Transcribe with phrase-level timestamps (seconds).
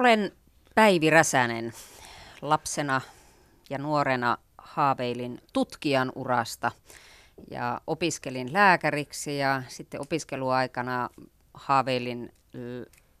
[0.00, 0.32] Olen
[0.74, 1.72] Päivi Räsänen.
[2.42, 3.00] Lapsena
[3.70, 6.72] ja nuorena haaveilin tutkijan urasta
[7.50, 11.08] ja opiskelin lääkäriksi ja sitten opiskeluaikana
[11.54, 12.32] haaveilin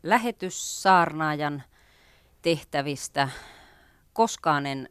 [0.02, 1.62] lähetyssaarnaajan
[2.42, 3.28] tehtävistä.
[4.12, 4.88] Koskaan en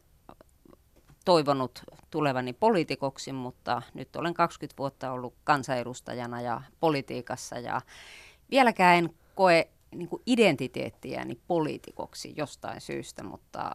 [1.25, 7.81] toivonut tulevani poliitikoksi, mutta nyt olen 20 vuotta ollut kansanedustajana ja politiikassa ja
[8.51, 13.71] vieläkään en koe niin kuin identiteettiäni poliitikoksi jostain syystä, mutta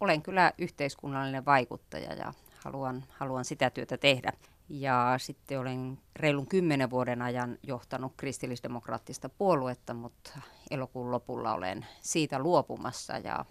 [0.00, 2.32] olen kyllä yhteiskunnallinen vaikuttaja ja
[2.64, 4.32] haluan, haluan sitä työtä tehdä.
[4.68, 12.38] Ja sitten olen reilun kymmenen vuoden ajan johtanut kristillisdemokraattista puoluetta, mutta elokuun lopulla olen siitä
[12.38, 13.44] luopumassa ja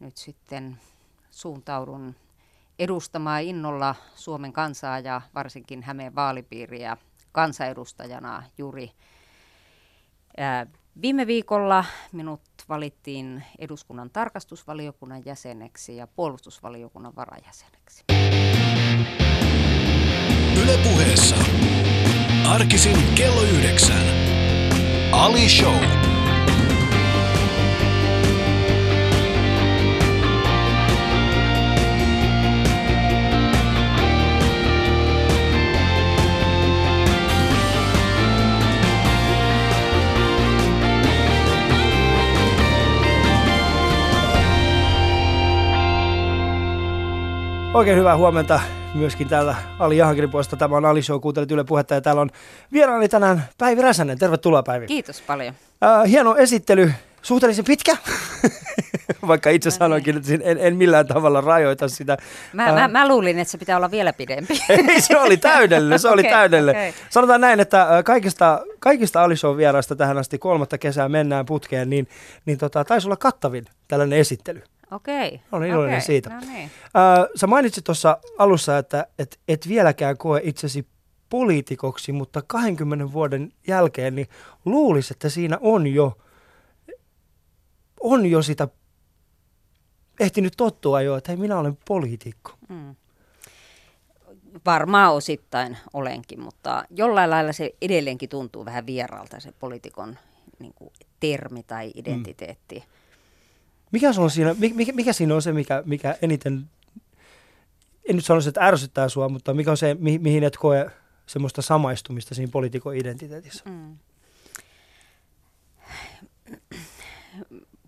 [0.00, 0.78] nyt sitten
[1.30, 2.14] suuntaudun
[2.78, 6.96] edustamaan innolla Suomen kansaa ja varsinkin Hämeen vaalipiiriä
[7.32, 8.90] kansanedustajana juuri
[11.00, 18.04] Viime viikolla minut valittiin eduskunnan tarkastusvaliokunnan jäseneksi ja puolustusvaliokunnan varajäseneksi.
[20.62, 21.36] Ylepuheessa
[22.48, 24.06] arkisin kello yhdeksän.
[25.12, 26.01] Ali Show.
[47.74, 48.60] Oikein hyvää huomenta
[48.94, 50.56] myöskin täällä Ali Jahankirin puolesta.
[50.56, 52.30] Tämä on Ali Show, kuuntelit Yle Puhetta ja täällä on
[52.72, 54.18] vieraani tänään Päivi Räsänen.
[54.18, 54.86] Tervetuloa Päivi.
[54.86, 55.54] Kiitos paljon.
[55.84, 56.92] Äh, hieno esittely,
[57.22, 57.96] suhteellisen pitkä,
[59.26, 62.16] vaikka itse sanoinkin, että en, en millään tavalla rajoita sitä.
[62.52, 64.60] Mä, äh, mä, mä luulin, että se pitää olla vielä pidempi.
[64.88, 66.88] Ei, se oli täydellinen, se oli okay, täydellinen.
[66.88, 67.02] Okay.
[67.10, 72.08] Sanotaan näin, että kaikista, kaikista Ali Show vieraista tähän asti kolmatta kesää mennään putkeen, niin,
[72.46, 74.62] niin tota, taisi olla kattavin tällainen esittely.
[74.92, 75.40] Okei.
[75.52, 76.06] Olen iloinen Okei.
[76.06, 76.30] siitä.
[76.30, 76.70] No niin.
[76.84, 80.86] Äh, sä mainitsit tuossa alussa, että et, et vieläkään koe itsesi
[81.28, 84.28] poliitikoksi, mutta 20 vuoden jälkeen niin
[84.64, 86.18] luulisi, että siinä on jo,
[88.00, 88.68] on jo sitä
[90.20, 92.52] ehtinyt tottua jo, että hei, minä olen poliitikko.
[92.68, 92.94] Mm.
[94.66, 100.18] Varmaan osittain olenkin, mutta jollain lailla se edelleenkin tuntuu vähän vieraalta se poliitikon
[100.58, 102.74] niin kuin, termi tai identiteetti.
[102.74, 103.01] Mm.
[103.92, 106.70] Mikä, on siinä, mikä, mikä siinä on se, mikä, mikä eniten,
[108.08, 110.90] en nyt sanoisi, että ärsyttää sua, mutta mikä on se, mi, mihin et koe
[111.26, 113.64] semmoista samaistumista siinä poliitikon identiteetissä?
[113.66, 113.96] Mm.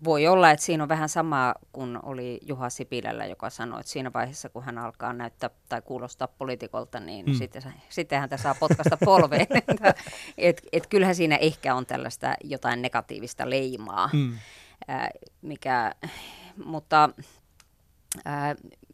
[0.03, 4.13] Voi olla, että siinä on vähän sama kuin oli Juha Sipilällä, joka sanoi, että siinä
[4.13, 7.33] vaiheessa, kun hän alkaa näyttää tai kuulostaa poliitikolta, niin mm.
[7.33, 9.47] sitten, sitten häntä saa potkasta polveen.
[10.37, 14.09] et, et kyllähän siinä ehkä on tällaista jotain negatiivista leimaa.
[14.13, 14.37] Mm
[15.41, 15.95] mikä,
[16.65, 17.09] mutta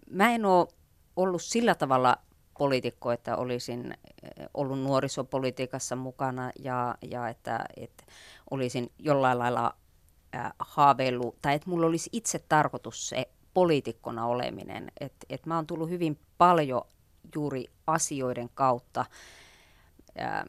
[0.10, 0.68] mä en ole
[1.16, 2.18] ollut sillä tavalla
[2.58, 3.94] poliitikko, että olisin
[4.54, 8.04] ollut nuorisopolitiikassa mukana ja, ja että, että
[8.52, 9.76] olisin jollain lailla
[10.60, 14.92] haaveillut, tai että mulla olisi itse tarkoitus se poliitikkona oleminen.
[15.00, 16.82] Että et mä oon tullut hyvin paljon
[17.36, 19.06] juuri asioiden kautta
[20.18, 20.46] ää,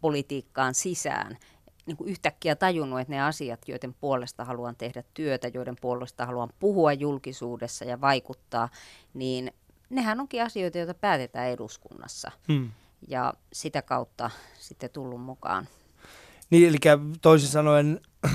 [0.00, 1.38] politiikkaan sisään
[1.86, 6.50] niin kuin yhtäkkiä tajunnut, että ne asiat, joiden puolesta haluan tehdä työtä, joiden puolesta haluan
[6.58, 8.68] puhua julkisuudessa ja vaikuttaa,
[9.14, 9.52] niin
[9.90, 12.32] nehän onkin asioita, joita päätetään eduskunnassa.
[12.48, 12.70] Hmm.
[13.08, 15.68] Ja sitä kautta sitten tullut mukaan.
[16.50, 18.00] Niin, eli toisin sanoen,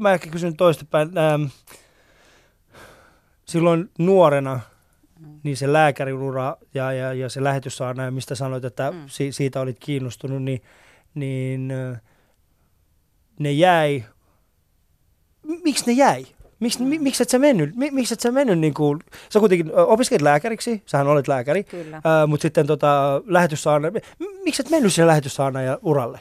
[0.00, 1.42] mä ehkä kysyn toistepäin, ähm,
[3.44, 4.60] silloin nuorena,
[5.20, 5.40] mm.
[5.42, 9.02] niin se lääkäriura ja, ja, ja se lähetyssaarna, mistä sanoit, että mm.
[9.06, 10.62] si, siitä olit kiinnostunut, niin
[11.18, 11.72] niin
[13.38, 14.04] ne jäi.
[15.64, 16.26] Miksi ne jäi?
[16.60, 17.02] Miksi, mm.
[17.02, 19.00] miksi et sä mennyt, miksi et sä mennyt niin kuin,
[19.32, 22.00] sä kuitenkin opiskelit lääkäriksi, sähän olet lääkäri, Kyllä.
[22.04, 23.88] Ää, mutta sitten tota, lähetyssaarna,
[24.44, 26.20] miksi et mennyt sinne lähetyssaarna ja uralle?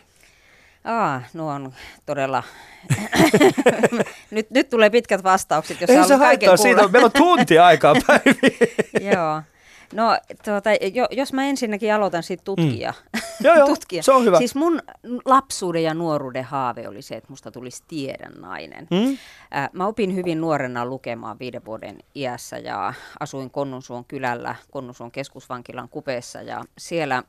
[0.83, 1.73] Aa, nuo on
[2.05, 2.43] todella...
[4.31, 7.95] nyt, nyt tulee pitkät vastaukset, jos Ei se haittaa, siitä on, meillä on tunti aikaa
[8.07, 9.11] päiviä.
[9.13, 9.41] Joo.
[9.93, 12.93] No, tuota, jo, jos mä ensinnäkin aloitan siitä tutkija.
[13.13, 13.21] Mm.
[13.47, 14.03] joo, joo, tutkija.
[14.03, 14.37] se on hyvä.
[14.37, 14.81] Siis mun
[15.25, 18.87] lapsuuden ja nuoruuden haave oli se, että musta tulisi tiedonnainen.
[18.91, 19.17] Mm?
[19.55, 25.89] Äh, mä opin hyvin nuorena lukemaan viiden vuoden iässä ja asuin Konnunsuon kylällä, Konnunsuon keskusvankilan
[25.89, 27.23] kupeessa ja siellä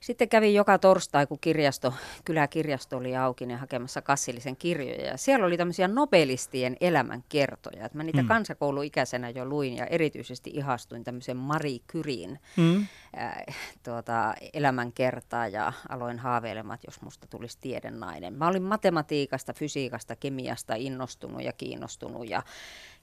[0.00, 5.06] sitten kävin joka torstai, kun kirjasto, kyläkirjasto oli auki niin hakemassa kassillisen kirjoja.
[5.06, 7.86] Ja siellä oli tämmöisiä nobelistien elämänkertoja.
[7.86, 8.28] Että mä niitä mm.
[8.28, 12.86] kansakouluikäisenä jo luin ja erityisesti ihastuin tämmöisen Marie Curien mm.
[13.18, 18.34] äh, tuota, elämänkertaa ja aloin haaveilemaan, että jos musta tulisi tiedennainen.
[18.34, 22.42] Mä olin matematiikasta, fysiikasta, kemiasta innostunut ja kiinnostunut ja,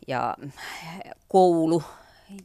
[0.08, 0.38] ja
[1.28, 1.84] koulu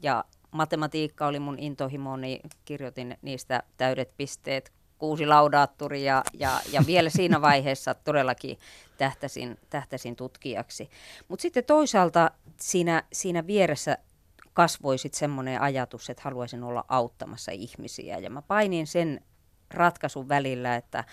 [0.02, 7.11] ja matematiikka oli mun intohimo, niin kirjoitin niistä täydet pisteet, kuusi laudaatturia ja, ja vielä
[7.11, 8.58] siinä vaiheessa todellakin
[8.99, 10.91] tähtäsin, tähtäsin tutkijaksi.
[11.29, 13.99] Mutta sitten toisaalta siinä, siinä vieressä
[14.52, 19.20] kasvoi sitten semmoinen ajatus, että haluaisin olla auttamassa ihmisiä ja mä painin sen
[19.70, 21.05] ratkaisun välillä, että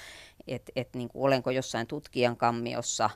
[0.48, 3.10] et, et niin kuin olenko jossain tutkijan kammiossa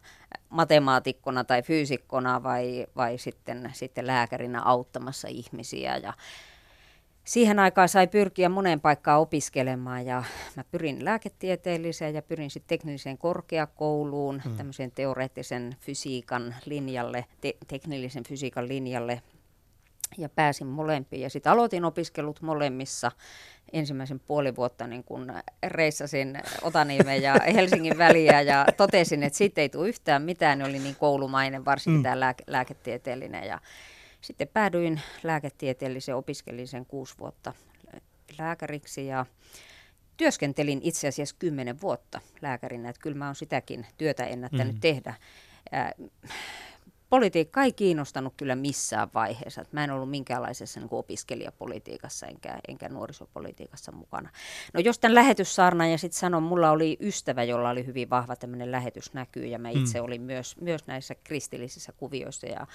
[0.49, 5.97] matemaatikkona tai fyysikkona vai, vai sitten, sitten lääkärinä auttamassa ihmisiä.
[5.97, 6.13] Ja
[7.23, 10.23] siihen aikaan sai pyrkiä moneen paikkaan opiskelemaan ja
[10.55, 14.57] mä pyrin lääketieteelliseen ja pyrin sitten tekniseen korkeakouluun, hmm.
[14.57, 19.21] tämmöisen teoreettisen fysiikan linjalle, te- teknillisen fysiikan linjalle
[20.17, 21.21] ja pääsin molempiin.
[21.21, 23.11] Ja sitten aloitin opiskelut molemmissa
[23.73, 25.33] ensimmäisen puoli vuotta niin kun
[25.67, 30.59] reissasin Otaniemen ja Helsingin väliä ja totesin, että siitä ei tule yhtään mitään.
[30.59, 32.03] Ne oli niin koulumainen, varsinkin mm.
[32.03, 33.47] tämä lääke- lääketieteellinen.
[33.47, 33.59] Ja
[34.21, 37.53] sitten päädyin lääketieteelliseen, opiskelin sen kuusi vuotta
[38.39, 39.25] lääkäriksi ja
[40.17, 42.89] työskentelin itse asiassa kymmenen vuotta lääkärinä.
[42.89, 44.81] Että kyllä mä oon sitäkin työtä ennättänyt mm.
[44.81, 45.13] tehdä
[47.11, 49.65] politiikka ei kiinnostanut kyllä missään vaiheessa.
[49.71, 54.29] Mä en ollut minkäänlaisessa niin opiskelijapolitiikassa enkä, enkä nuorisopolitiikassa mukana.
[54.73, 58.71] No jos tämän lähetyssaarna ja sitten sanon, mulla oli ystävä, jolla oli hyvin vahva tämmöinen
[58.71, 59.79] lähetysnäky ja mä mm.
[59.79, 60.05] itse mm.
[60.05, 62.67] olin myös, myös näissä kristillisissä kuvioissa ja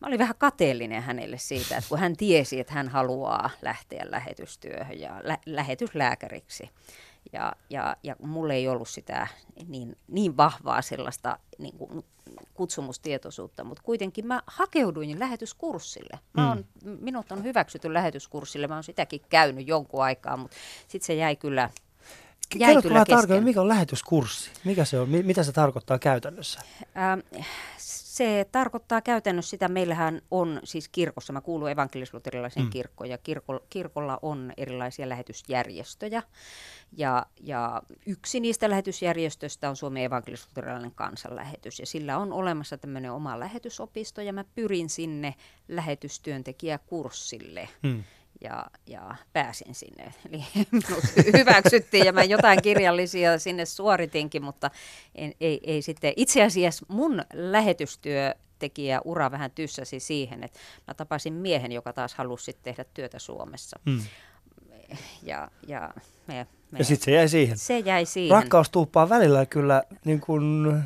[0.00, 5.00] mä olin vähän kateellinen hänelle siitä, että kun hän tiesi, että hän haluaa lähteä lähetystyöhön
[5.00, 6.70] ja lä- lähetyslääkäriksi.
[7.32, 9.26] Ja, ja, ja mulla ei ollut sitä
[9.68, 12.04] niin, niin vahvaa sellaista niin kuin
[12.54, 16.18] kutsumustietoisuutta, mutta kuitenkin mä hakeuduin lähetyskurssille.
[16.32, 16.98] Mä on, mm.
[17.00, 20.56] Minut on hyväksytty lähetyskurssille, mä oon sitäkin käynyt jonkun aikaa, mutta
[20.88, 21.70] sitten se jäi kyllä
[22.54, 24.50] jäi Kerrotko kyllä tarkemmin, mikä on lähetyskurssi?
[24.64, 25.08] Mikä se on?
[25.08, 26.60] Mitä se tarkoittaa käytännössä?
[26.96, 27.44] Ähm,
[28.20, 32.70] se tarkoittaa käytännössä sitä, meillähän on siis kirkossa, mä kuulun evankelisluterilaisen mm.
[32.70, 36.22] kirkkoon ja kirko, kirkolla on erilaisia lähetysjärjestöjä.
[36.96, 43.40] Ja, ja yksi niistä lähetysjärjestöistä on Suomen evankelisluterilainen kansanlähetys ja sillä on olemassa tämmöinen oma
[43.40, 45.34] lähetysopisto ja mä pyrin sinne
[45.68, 47.68] lähetystyöntekijäkurssille.
[47.82, 48.04] Mm
[48.40, 50.04] ja, ja pääsin sinne.
[50.30, 51.04] Eli minut
[51.38, 54.70] hyväksyttiin ja mä jotain kirjallisia sinne suoritinkin, mutta
[55.14, 56.12] en, ei, ei sitten.
[56.16, 60.58] Itse asiassa mun lähetystyö tekijä ura vähän tyssäsi siihen, että
[60.88, 63.80] mä tapasin miehen, joka taas halusi tehdä työtä Suomessa.
[63.86, 64.00] Mm.
[65.22, 65.94] Ja, ja,
[66.26, 67.58] me, me, ja sitten se jäi siihen.
[67.58, 68.30] Se jäi siihen.
[68.30, 70.82] Rakkaus tuuppaa välillä kyllä niin kuin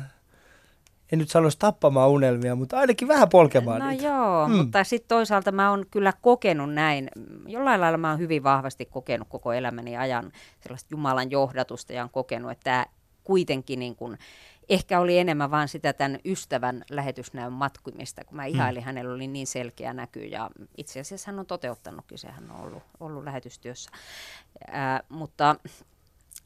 [1.11, 4.03] en nyt sanoisi tappamaan unelmia, mutta ainakin vähän polkemaan No niitä.
[4.03, 4.55] joo, mm.
[4.55, 7.09] mutta sitten toisaalta mä oon kyllä kokenut näin.
[7.47, 10.31] Jollain lailla mä oon hyvin vahvasti kokenut koko elämäni ajan
[10.61, 12.85] sellaista Jumalan johdatusta ja on kokenut, että tämä
[13.23, 14.17] kuitenkin niin kuin,
[14.69, 18.47] ehkä oli enemmän vaan sitä tämän ystävän lähetysnäön matkimista, kun mä mm.
[18.47, 18.85] ihailin, mm.
[18.85, 23.23] hänellä oli niin selkeä näky ja itse asiassa hän on toteuttanutkin, sehän on ollut, ollut
[23.23, 23.91] lähetystyössä.
[24.67, 25.55] Ää, mutta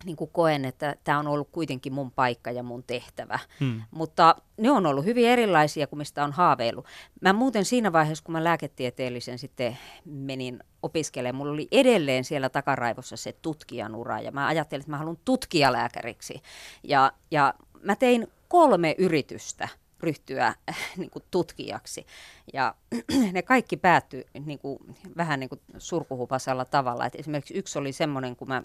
[0.06, 3.40] niin kuin koen, että tämä on ollut kuitenkin mun paikka ja mun tehtävä.
[3.60, 3.82] Hmm.
[3.92, 6.86] Mutta ne on ollut hyvin erilaisia kuin mistä on haaveillut.
[7.22, 13.18] Mä muuten siinä vaiheessa, kun mä lääketieteellisen sitten menin opiskelemaan, mulla oli edelleen siellä takaraivossa
[13.18, 14.20] se tutkijan ura.
[14.20, 16.42] Ja mä ajattelin, että mä haluan tutkijalääkäriksi.
[16.84, 17.54] Ja, ja
[17.84, 19.68] mä tein kolme yritystä
[20.00, 22.06] ryhtyä äh, niin kuin tutkijaksi.
[22.54, 22.76] Ja
[23.34, 24.80] ne kaikki päättyi niin kuin,
[25.18, 27.06] vähän niin kuin surkuhupasalla tavalla.
[27.06, 28.64] Et esimerkiksi yksi oli semmoinen, kun mä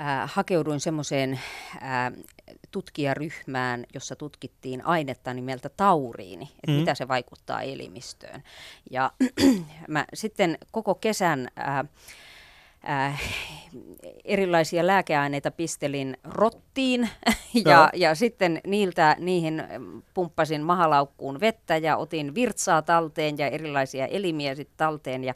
[0.00, 1.32] äh, hakeuduin semmoiseen
[1.82, 2.12] äh,
[2.70, 6.78] tutkijaryhmään, jossa tutkittiin ainetta nimeltä tauriini, että mm.
[6.78, 8.42] mitä se vaikuttaa elimistöön.
[8.90, 9.10] Ja
[9.88, 11.78] mä sitten koko kesän äh,
[12.88, 13.22] äh,
[14.24, 17.08] erilaisia lääkeaineita pistelin rottiin
[17.64, 19.62] ja, ja sitten niiltä, niihin
[20.14, 25.34] pumppasin mahalaukkuun vettä ja otin virtsaa talteen ja erilaisia elimiä sitten talteen ja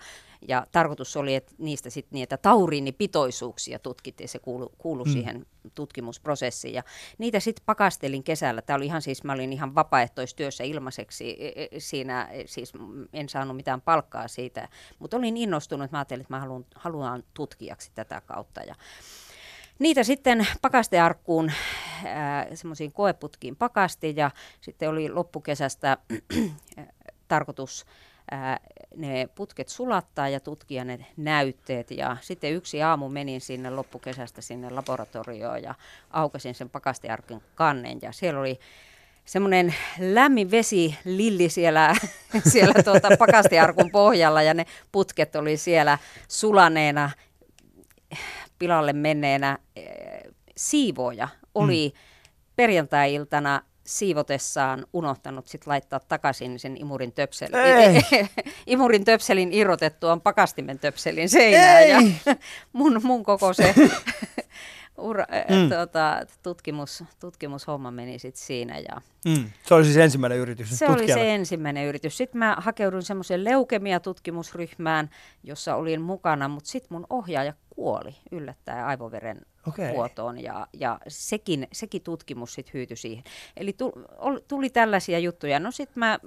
[0.49, 5.13] ja tarkoitus oli, että niistä sitten niitä tauriinipitoisuuksia tutkittiin, se kuulu, kuulu mm.
[5.13, 6.75] siihen tutkimusprosessiin.
[6.75, 6.83] Ja
[7.19, 8.63] niitä sitten pakastelin kesällä.
[8.63, 12.73] Tämä oli ihan siis, mä olin ihan vapaaehtoistyössä ilmaiseksi e, e, siinä, e, siis
[13.13, 14.69] en saanut mitään palkkaa siitä,
[14.99, 18.61] mutta olin innostunut, että mä ajattelin, että mä haluan, haluan tutkijaksi tätä kautta.
[18.61, 18.75] Ja
[19.79, 21.53] niitä sitten pakastearkkuun
[22.55, 24.31] semmoisiin koeputkiin pakasti ja
[24.61, 25.99] sitten oli loppukesästä
[27.29, 27.87] tarkoitus
[28.31, 28.61] ää,
[28.97, 31.91] ne putket sulattaa ja tutkia ne näytteet.
[31.91, 35.75] Ja sitten yksi aamu menin sinne loppukesästä sinne laboratorioon ja
[36.11, 38.59] aukasin sen pakastiarkin kannen ja siellä oli
[39.25, 41.95] semmoinen lämmin vesi lilli siellä,
[42.53, 47.11] siellä tuota pakastiarkun pohjalla ja ne putket oli siellä sulaneena
[48.59, 49.59] pilalle menneenä
[50.57, 52.01] siivoja oli mm.
[52.57, 57.55] perjantai-iltana siivotessaan unohtanut sit laittaa takaisin sen imurin töpselin,
[58.67, 61.79] imurin töpselin irrotettuaan pakastimen töpselin seinään.
[61.79, 61.91] Ei.
[61.91, 62.01] Ja
[62.73, 63.75] mun, mun koko se
[65.01, 65.69] ura, mm.
[65.69, 68.79] tuota, tutkimus, tutkimushomma meni sitten siinä.
[68.79, 69.51] Ja mm.
[69.67, 72.17] Se oli siis ensimmäinen yritys Se oli se ensimmäinen yritys.
[72.17, 75.11] Sitten mä hakeudun semmoiseen leukemia-tutkimusryhmään,
[75.43, 79.93] jossa olin mukana, mutta sitten mun ohjaaja kuoli yllättäen aivoveren okay.
[79.93, 83.25] vuotoon ja, ja sekin, sekin tutkimus sitten hyytyi siihen.
[83.57, 83.77] Eli
[84.49, 85.61] tuli tällaisia juttuja.
[85.61, 86.19] No sitten mä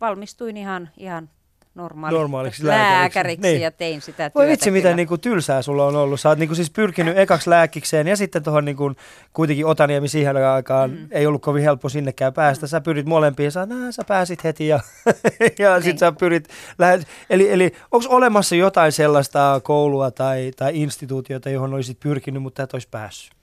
[0.00, 1.30] valmistuin ihan, ihan
[1.78, 3.60] normaali, normaaliksi lääkäriksi, lääkäriksi niin.
[3.60, 4.34] ja tein sitä työtä.
[4.34, 6.20] Voi vitsi, miten niinku tylsää sulla on ollut.
[6.20, 8.92] Sä oot niinku siis pyrkinyt ekaksi lääkikseen ja sitten tuohon niinku,
[9.32, 11.08] kuitenkin Otaniemi siihen aikaan mm.
[11.10, 12.66] ei ollut kovin helppo sinnekään päästä.
[12.66, 12.68] Mm.
[12.68, 14.80] Sä pyrit molempiin ja sä, nah, sä pääsit heti ja,
[15.58, 15.82] ja niin.
[15.82, 17.06] sitten sä pyrit lähet.
[17.30, 22.74] Eli, eli onko olemassa jotain sellaista koulua tai, tai instituutiota, johon olisit pyrkinyt, mutta et
[22.74, 23.37] olisi päässyt?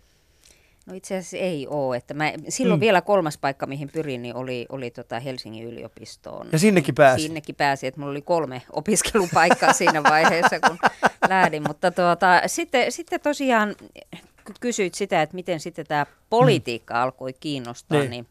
[0.86, 1.98] No itse asiassa ei ole.
[1.98, 2.82] Että mä, silloin mm.
[2.82, 6.48] vielä kolmas paikka, mihin pyrin, niin oli, oli tota Helsingin yliopistoon.
[6.52, 7.24] Ja sinnekin pääsi?
[7.24, 10.78] Sinnekin pääsi, että mulla oli kolme opiskelupaikkaa siinä vaiheessa, kun
[11.30, 11.64] lähdin.
[11.68, 13.76] Mutta tuota, sitten, sitten tosiaan
[14.60, 17.02] kysyit sitä, että miten sitten tämä politiikka mm.
[17.02, 18.28] alkoi kiinnostaa, niin, niin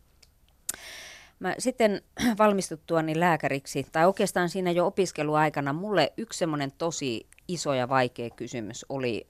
[1.38, 2.02] Mä sitten
[2.38, 8.86] valmistuttuani lääkäriksi, tai oikeastaan siinä jo opiskeluaikana, mulle yksi semmoinen tosi iso ja vaikea kysymys
[8.88, 9.26] oli,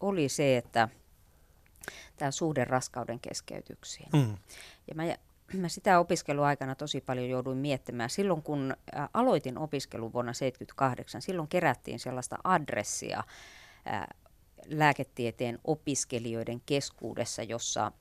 [0.00, 0.88] oli se, että–
[2.16, 4.08] tämä suhde raskauden keskeytyksiin.
[4.12, 4.36] Mm.
[4.88, 5.02] Ja mä,
[5.62, 8.10] mä sitä opiskeluaikana tosi paljon jouduin miettimään.
[8.10, 8.76] Silloin kun
[9.14, 14.06] aloitin opiskelun vuonna 1978, silloin kerättiin sellaista adressia ä,
[14.66, 17.92] lääketieteen opiskelijoiden keskuudessa, jossa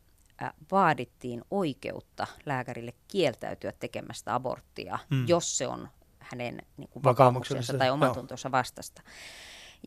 [0.72, 5.28] vaadittiin oikeutta lääkärille kieltäytyä tekemästä aborttia, mm.
[5.28, 9.02] jos se on hänen niin kuin, vakaumuksensa tai omatuntonsa vastasta.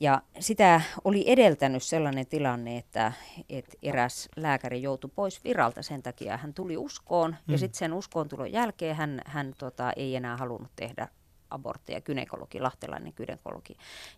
[0.01, 3.13] Ja sitä oli edeltänyt sellainen tilanne, että,
[3.49, 6.37] että eräs lääkäri joutui pois viralta sen takia.
[6.37, 7.53] Hän tuli uskoon mm.
[7.53, 11.09] ja sitten sen uskoon tulon jälkeen hän, hän tota, ei enää halunnut tehdä
[11.51, 13.77] abortteja, kynekologi, lahtelainen kynekologi.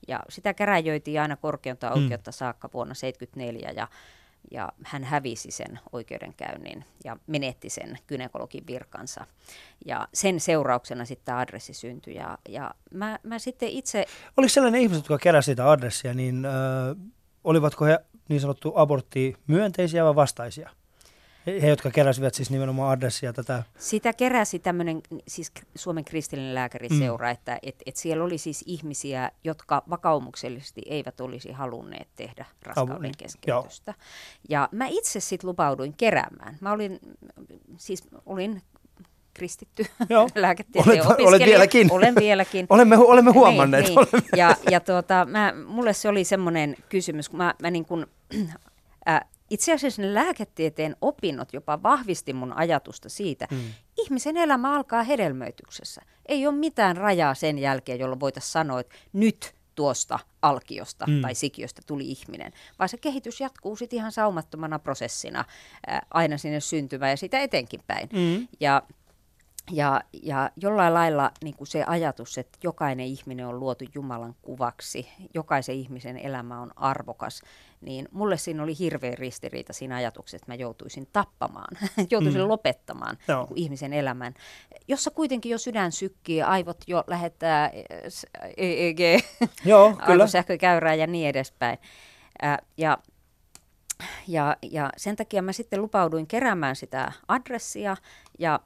[0.08, 2.02] Ja sitä käräjöitiin aina korkeinta mm.
[2.02, 3.88] oikeutta saakka vuonna 1974 ja
[4.50, 9.26] ja hän hävisi sen oikeudenkäynnin ja menetti sen gynekologin virkansa.
[9.86, 12.14] Ja sen seurauksena sitten tämä adressi syntyi.
[12.14, 14.04] Ja, ja mä, mä sitten itse...
[14.36, 16.52] Oliko sellainen ihmiset, jotka keräsivät sitä adressia, niin äh,
[17.44, 20.70] olivatko he niin sanottu abortti myönteisiä vai vastaisia?
[21.62, 23.62] He, jotka keräsivät siis nimenomaan adressia tätä.
[23.78, 27.32] Sitä keräsi tämmöinen siis Suomen kristillinen lääkäriseura, mm.
[27.32, 33.14] että et, et siellä oli siis ihmisiä, jotka vakaumuksellisesti eivät olisi halunneet tehdä raskauden niin,
[33.18, 33.94] keskeytystä.
[34.48, 36.56] Ja mä itse sitten lupauduin keräämään.
[36.60, 37.00] Mä olin,
[37.76, 38.62] siis olin
[39.38, 40.28] kristitty Joo.
[40.34, 41.20] lääketieteen olet.
[41.20, 41.92] Olet vieläkin.
[41.96, 42.66] Olen vieläkin.
[42.70, 43.86] olemme, olemme huomanneet.
[43.86, 44.22] Niin, niin.
[44.36, 48.06] Ja, ja tuota, mä, mulle se oli semmoinen kysymys, kun mä, mä niin kun,
[49.08, 53.58] äh, itse asiassa ne lääketieteen opinnot jopa vahvisti mun ajatusta siitä, mm.
[53.98, 56.02] ihmisen elämä alkaa hedelmöityksessä.
[56.26, 61.20] Ei ole mitään rajaa sen jälkeen, jolloin voitaisiin sanoa, että nyt tuosta alkiosta mm.
[61.20, 65.44] tai sikiöstä tuli ihminen, vaan se kehitys jatkuu sitten ihan saumattomana prosessina
[65.86, 68.08] ää, aina sinne syntymään ja sitä etenkin päin.
[68.12, 68.48] Mm.
[68.60, 68.82] Ja
[69.70, 75.08] ja, ja jollain lailla niin kuin se ajatus, että jokainen ihminen on luotu Jumalan kuvaksi,
[75.34, 77.42] jokaisen ihmisen elämä on arvokas,
[77.80, 81.76] niin mulle siinä oli hirveä ristiriita siinä ajatuksessa, että mä joutuisin tappamaan,
[82.10, 82.48] joutuisin mm.
[82.48, 84.34] lopettamaan niin kuin ihmisen elämän,
[84.88, 87.70] jossa kuitenkin jo sydän sykkii, aivot jo lähettää
[88.56, 88.98] EEG,
[89.64, 90.26] Joo, kyllä.
[90.26, 91.78] sähkökäyrää ja niin edespäin.
[92.42, 92.98] Ää, ja
[94.28, 97.96] ja, ja sen takia mä sitten lupauduin keräämään sitä adressia
[98.38, 98.60] ja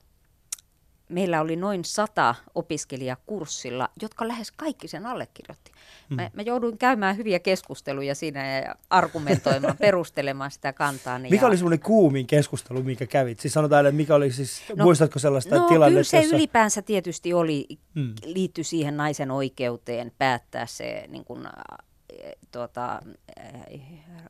[1.13, 5.73] meillä oli noin sata opiskelijakurssilla, jotka lähes kaikki sen allekirjoitti.
[6.11, 6.17] Mm.
[6.17, 11.19] Mä, mä jouduin käymään hyviä keskusteluja siinä ja argumentoimaan, perustelemaan sitä kantaa.
[11.19, 11.47] Mikä ja...
[11.47, 13.41] oli semmoinen kuumin keskustelu, mikä kävit?
[13.41, 15.91] Siis sanotaan, että mikä oli siis, no, muistatko sellaista no, tilannetta?
[15.91, 16.37] Kyllä se jossa...
[16.37, 18.15] ylipäänsä tietysti oli, mm.
[18.25, 21.47] liittyi siihen naisen oikeuteen päättää se niin kuin,
[22.53, 23.01] tuota,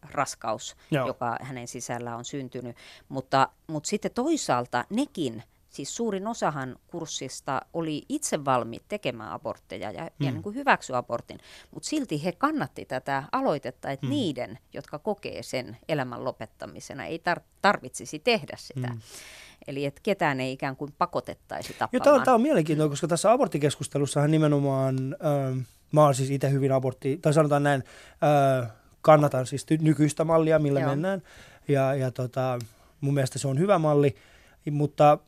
[0.02, 1.06] raskaus, Joo.
[1.06, 2.76] joka hänen sisällä on syntynyt.
[3.08, 5.42] Mutta, mutta sitten toisaalta nekin
[5.72, 10.26] siis suurin osahan kurssista oli itse valmiit tekemään abortteja ja, mm.
[10.26, 11.38] ja niin kuin hyväksy abortin,
[11.70, 14.10] mutta silti he kannatti tätä aloitetta, että mm.
[14.10, 18.88] niiden, jotka kokee sen elämän lopettamisena, ei tar- tarvitsisi tehdä sitä.
[18.88, 19.00] Mm.
[19.66, 22.16] Eli että ketään ei ikään kuin pakotettaisi tappamaan.
[22.16, 26.72] Joo, tämä on, on mielenkiintoista, koska tässä aborttikeskustelussahan nimenomaan, äh, mä oon siis itse hyvin
[26.72, 27.84] abortti, tai sanotaan näin,
[28.62, 30.90] äh, kannatan siis nykyistä mallia, millä Joo.
[30.90, 31.22] mennään.
[31.68, 32.58] Ja, ja tota,
[33.00, 34.16] mun mielestä se on hyvä malli,
[34.70, 35.18] mutta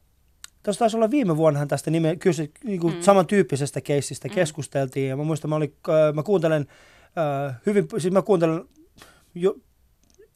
[0.65, 3.03] Tuossa taisi olla viime vuonnahan tästä nime, kyllä se, niin kuin mm.
[3.03, 4.35] samantyyppisestä keissistä mm.
[4.35, 5.09] keskusteltiin.
[5.09, 6.67] Ja mä muistan, mä, olin, äh, mä kuuntelen
[7.49, 8.65] äh, hyvin, siis mä kuuntelen
[9.35, 9.57] jo,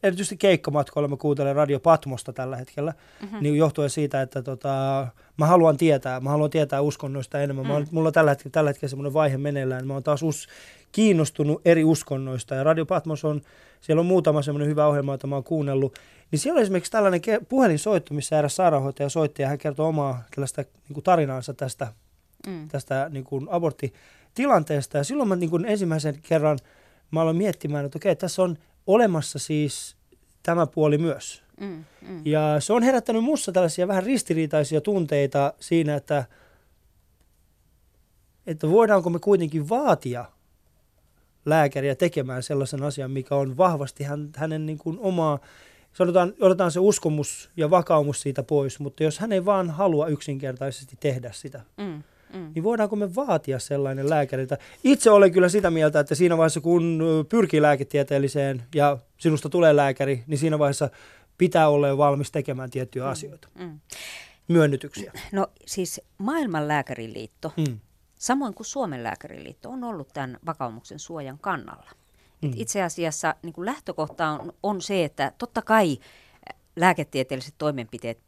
[0.03, 3.37] erityisesti keikkamatkoilla mä kuuntelen Radio Patmosta tällä hetkellä, mm-hmm.
[3.41, 5.07] niin johtuen siitä, että tota,
[5.37, 7.65] mä haluan tietää, mä haluan tietää uskonnoista enemmän.
[7.65, 7.71] Mm.
[7.71, 10.47] Mä, mulla on tällä hetkellä, tällä hetkellä semmoinen vaihe meneillään, mä oon taas us,
[10.91, 13.41] kiinnostunut eri uskonnoista ja Radio Patmos on,
[13.81, 15.99] siellä on muutama semmoinen hyvä ohjelma, jota mä oon kuunnellut,
[16.31, 20.61] niin siellä on esimerkiksi tällainen puhelinsoitto, missä eräs sairaanhoitaja soitti ja hän kertoo omaa tällaista
[20.61, 21.93] niin kuin tarinaansa tästä,
[22.47, 22.67] mm.
[22.67, 26.59] tästä niin kuin aborttitilanteesta ja silloin mä niin kuin ensimmäisen kerran
[27.11, 28.57] mä aloin miettimään, että okei, tässä on
[28.87, 29.95] olemassa siis
[30.43, 31.43] tämä puoli myös.
[31.59, 32.21] Mm, mm.
[32.25, 36.25] Ja se on herättänyt minussa tällaisia vähän ristiriitaisia tunteita siinä, että,
[38.47, 40.25] että voidaanko me kuitenkin vaatia
[41.45, 45.39] lääkäriä tekemään sellaisen asian, mikä on vahvasti hän, hänen niin kuin omaa,
[45.93, 50.97] sanotaan, otetaan se uskomus ja vakaumus siitä pois, mutta jos hän ei vaan halua yksinkertaisesti
[50.99, 52.03] tehdä sitä, mm
[52.33, 52.51] mm.
[52.55, 54.57] niin voidaanko me vaatia sellainen lääkäriltä?
[54.83, 60.23] Itse olen kyllä sitä mieltä, että siinä vaiheessa kun pyrkii lääketieteelliseen ja sinusta tulee lääkäri,
[60.27, 60.89] niin siinä vaiheessa
[61.37, 63.11] pitää olla jo valmis tekemään tiettyjä mm.
[63.11, 63.47] asioita.
[63.59, 63.79] Mm.
[64.47, 65.11] Myönnytyksiä.
[65.31, 67.79] No siis maailman lääkäriliitto, mm.
[68.15, 71.91] samoin kuin Suomen lääkäriliitto, on ollut tämän vakaumuksen suojan kannalla.
[72.41, 72.51] Mm.
[72.55, 75.97] Itse asiassa niin kuin lähtökohta on, on se, että totta kai
[76.75, 78.19] lääketieteelliset toimenpiteet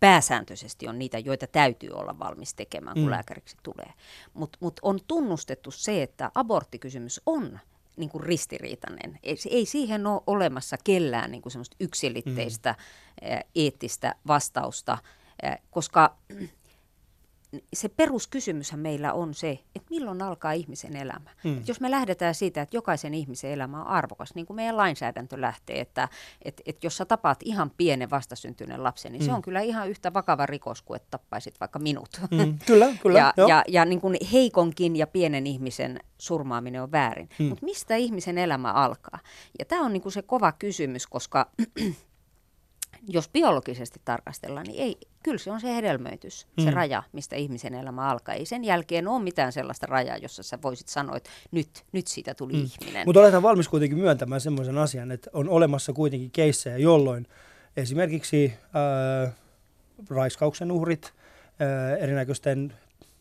[0.00, 3.10] pääsääntöisesti on niitä, joita täytyy olla valmis tekemään, kun mm.
[3.10, 3.92] lääkäriksi tulee.
[4.34, 7.60] Mutta mut on tunnustettu se, että aborttikysymys on
[7.96, 9.18] niin kuin ristiriitainen.
[9.22, 12.74] Ei, ei siihen ole olemassa kellään niin kuin semmoista yksilitteistä
[13.22, 13.38] mm.
[13.54, 14.98] eettistä vastausta,
[15.70, 16.16] koska
[17.72, 21.30] se peruskysymyshän meillä on se, että milloin alkaa ihmisen elämä.
[21.44, 21.58] Mm.
[21.58, 25.40] Et jos me lähdetään siitä, että jokaisen ihmisen elämä on arvokas, niin kuin meidän lainsäädäntö
[25.40, 26.08] lähtee, että
[26.42, 29.26] et, et jos sä tapaat ihan pienen vastasyntyneen lapsen, niin mm.
[29.26, 32.20] se on kyllä ihan yhtä vakava rikos kuin että tappaisit vaikka minut.
[32.30, 32.58] Mm.
[32.66, 33.18] Kyllä, kyllä.
[33.18, 37.28] ja, ja, ja niin kuin heikonkin ja pienen ihmisen surmaaminen on väärin.
[37.38, 37.46] Mm.
[37.46, 39.18] Mutta mistä ihmisen elämä alkaa?
[39.58, 41.50] Ja tämä on niin kuin se kova kysymys, koska
[43.08, 46.64] jos biologisesti tarkastellaan, niin ei, kyllä se on se hedelmöitys, mm.
[46.64, 48.34] se raja, mistä ihmisen elämä alkaa.
[48.34, 52.34] Ei sen jälkeen ole mitään sellaista rajaa, jossa sä voisit sanoa, että nyt, nyt siitä
[52.34, 52.64] tuli mm.
[52.64, 53.06] ihminen.
[53.06, 57.26] Mutta oletan valmis kuitenkin myöntämään semmoisen asian, että on olemassa kuitenkin keissejä, jolloin
[57.76, 58.52] esimerkiksi
[59.26, 59.32] äh,
[60.10, 62.74] raiskauksen uhrit, äh, erinäköisten,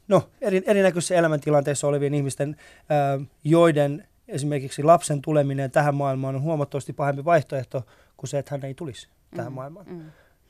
[0.07, 6.93] no, eri, erinäköisissä elämäntilanteissa olevien ihmisten, äh, joiden esimerkiksi lapsen tuleminen tähän maailmaan on huomattavasti
[6.93, 7.83] pahempi vaihtoehto
[8.17, 9.85] kuin se, että hän ei tulisi tähän mm, maailmaan.
[9.89, 10.01] Mm.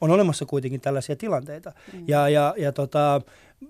[0.02, 1.72] On olemassa kuitenkin tällaisia tilanteita.
[1.93, 2.04] Mm.
[2.08, 3.22] Ja, ja, ja tota,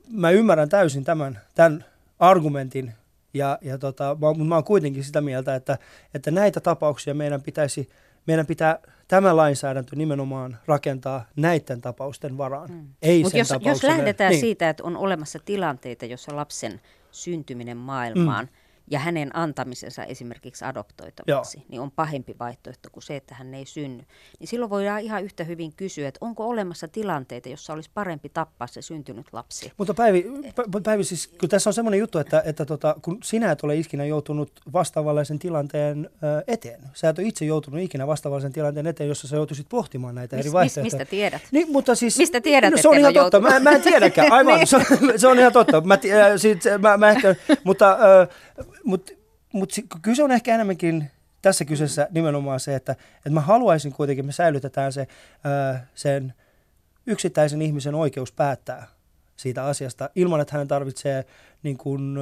[0.09, 1.85] mä ymmärrän täysin tämän, tämän
[2.19, 2.93] argumentin,
[3.33, 5.77] ja, ja tota, mä, mä oon kuitenkin sitä mieltä, että,
[6.13, 7.89] että näitä tapauksia meidän pitäisi,
[8.27, 12.69] meidän pitää tämä lainsäädäntö nimenomaan rakentaa näiden tapausten varaan.
[12.71, 12.87] Mm.
[13.01, 14.41] Ei Mut jos, jos lähdetään niin.
[14.41, 21.57] siitä, että on olemassa tilanteita, jossa lapsen syntyminen maailmaan mm ja hänen antamisensa esimerkiksi adoptoitavaksi,
[21.57, 21.65] Joo.
[21.69, 24.03] niin on pahempi vaihtoehto kuin se, että hän ei synny.
[24.39, 28.67] Niin silloin voidaan ihan yhtä hyvin kysyä, että onko olemassa tilanteita, jossa olisi parempi tappaa
[28.67, 29.71] se syntynyt lapsi.
[29.77, 30.25] Mutta Päivi,
[30.83, 34.05] Päivi siis, kun tässä on semmoinen juttu, että, että tota, kun sinä et ole ikinä
[34.05, 36.09] joutunut vastaavanlaisen tilanteen
[36.47, 40.35] eteen, sä et ole itse joutunut ikinä vastaavanlaisen tilanteen eteen, jossa sä joutuisit pohtimaan näitä
[40.35, 40.83] mis, eri vaihtoehtoja.
[40.83, 41.41] Mis, mistä tiedät?
[41.51, 44.55] Niin, mutta siis, mistä tiedät, no, se on ihan totta, mä, mä en tiedäkään, aivan,
[44.57, 44.67] niin.
[44.67, 44.83] se, on,
[45.17, 45.99] se on ihan totta, mä, äh,
[46.37, 47.97] sit, mä, mä ehkä, mutta...
[48.21, 48.27] Äh,
[48.83, 49.11] mutta
[49.53, 54.31] mut kyse on ehkä enemmänkin tässä kyseessä nimenomaan se, että, että mä haluaisin kuitenkin, me
[54.31, 55.07] säilytetään se,
[55.43, 56.33] ää, sen
[57.07, 58.87] yksittäisen ihmisen oikeus päättää
[59.35, 61.25] siitä asiasta ilman, että hänen tarvitsee
[61.63, 62.17] niin kuin,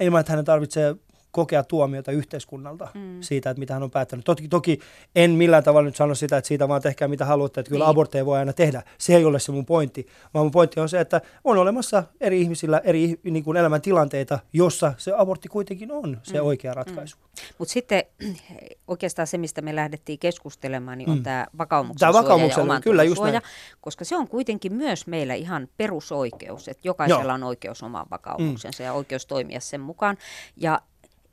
[0.00, 0.94] ilman, että hänen tarvitsee
[1.36, 3.22] kokea tuomiota yhteiskunnalta mm.
[3.22, 4.24] siitä, että mitä hän on päättänyt.
[4.24, 4.80] Toki, toki
[5.16, 7.90] en millään tavalla nyt sano sitä, että siitä vaan tehkää mitä haluatte, että kyllä niin.
[7.90, 8.82] abortteja voi aina tehdä.
[8.98, 12.40] Se ei ole se mun pointti, vaan mun pointti on se, että on olemassa eri
[12.40, 16.46] ihmisillä eri niin kuin elämäntilanteita, jossa se abortti kuitenkin on se mm.
[16.46, 17.16] oikea ratkaisu.
[17.16, 17.26] Mm.
[17.58, 18.04] Mutta sitten
[18.88, 21.22] oikeastaan se, mistä me lähdettiin keskustelemaan, niin on mm.
[21.22, 23.42] tämä vakaumuksen tämä vakaumuksen, suoja ja kyllä, just suoja,
[23.80, 27.34] koska se on kuitenkin myös meillä ihan perusoikeus, että jokaisella Joo.
[27.34, 28.86] on oikeus omaan vakaumuksensa mm.
[28.86, 30.16] ja oikeus toimia sen mukaan.
[30.56, 30.80] Ja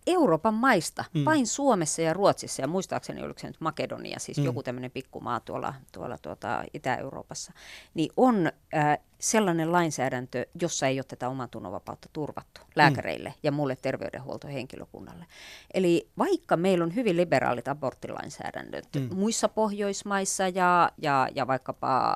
[0.08, 1.26] Euroopan maista, mm.
[1.26, 4.44] vain Suomessa ja Ruotsissa, ja muistaakseni oliko se nyt Makedonia, siis mm.
[4.44, 7.54] joku tämmöinen pikkumaa tuolla, tuolla tuota Itä-Euroopassa,
[7.94, 13.36] niin on äh, sellainen lainsäädäntö, jossa ei ole tätä oman tunnonvapautta turvattu lääkäreille mm.
[13.44, 15.26] ja muulle terveydenhuoltohenkilökunnalle.
[15.74, 19.10] Eli vaikka meillä on hyvin liberaalit aborttilainsäädännöt mm.
[19.16, 22.16] muissa Pohjoismaissa ja, ja, ja vaikkapa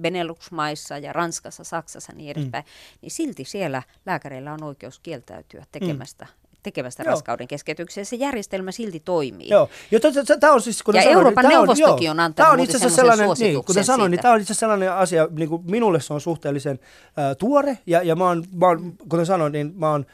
[0.00, 2.98] Benelux-maissa ja Ranskassa, Saksassa niin edespäin, mm.
[3.02, 7.10] niin silti siellä lääkäreillä on oikeus kieltäytyä tekemästä mm tekemästä joo.
[7.10, 8.04] raskauden keskeytyksiä.
[8.04, 9.48] Se järjestelmä silti toimii.
[9.48, 9.68] Joo.
[9.90, 10.00] Jo,
[10.40, 13.64] tämä on siis, ja sanoin, Euroopan niin, neuvostokin on, on antanut on itse sellainen, niin,
[13.64, 16.78] kuten sanoin, niin tämä on itse sellainen asia, niin kuin minulle se on suhteellisen
[17.18, 20.06] äh, tuore, ja, ja mä oon, mä oon, kuten sanoin, niin mä oon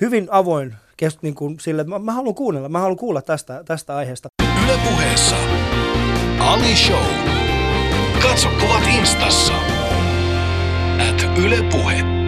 [0.00, 3.96] hyvin avoin kes, niin kuin sille, mä, mä haluan kuunnella, mä haluan kuulla tästä, tästä
[3.96, 4.28] aiheesta.
[4.64, 5.36] Yle puheessa
[6.38, 7.32] Ali Show.
[8.22, 9.52] Katso kuvat instassa.
[11.08, 12.21] At Yle Puhe.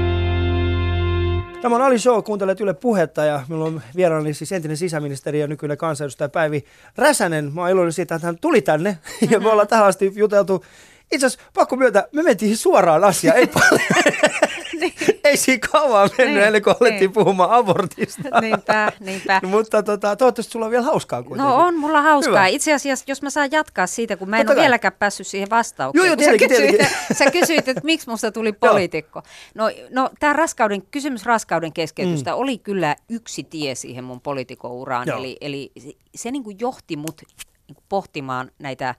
[1.64, 5.46] Tämä on Ali Show, kuuntelet Yle Puhetta ja minulla on vieraani siis entinen sisäministeri ja
[5.46, 6.64] nykyinen kansanedustaja Päivi
[6.96, 7.52] Räsänen.
[7.54, 8.98] Mä oon iloinen siitä, että hän tuli tänne
[9.30, 10.64] ja me ollaan tähän asti juteltu.
[11.12, 13.80] Itse asiassa pakko myöntää, me mentiin suoraan asiaan, ei paljon.
[14.80, 14.94] niin.
[15.34, 17.12] Ei siinä kauan mennyt niin, ennen kuin alettiin niin.
[17.12, 18.22] puhumaan abortista.
[18.40, 19.40] Niinpä, niinpä.
[19.46, 21.50] Mutta tota, toivottavasti sulla on vielä hauskaa kuitenkin.
[21.50, 22.32] No on mulla hauskaa.
[22.32, 22.46] Hyvä.
[22.46, 24.64] Itse asiassa, jos mä saan jatkaa siitä, kun mä en Totta ole kai.
[24.64, 26.06] vieläkään päässyt siihen vastaukseen.
[26.06, 27.16] Joo, joo, tietenkin, sä, kysyit, tietenkin.
[27.18, 29.22] sä kysyit, että miksi musta tuli poliitikko.
[29.54, 32.38] No, no tämä raskauden, kysymys raskauden keskeytystä mm.
[32.38, 35.08] oli kyllä yksi tie siihen mun poliitikouraan.
[35.08, 37.22] Eli, eli se, se niin kuin johti mut
[37.68, 38.94] niin kuin pohtimaan näitä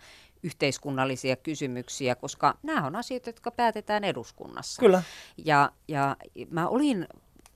[0.45, 4.79] yhteiskunnallisia kysymyksiä, koska nämä on asioita, jotka päätetään eduskunnassa.
[4.79, 5.03] Kyllä.
[5.37, 6.15] Ja, ja
[6.49, 7.07] mä olin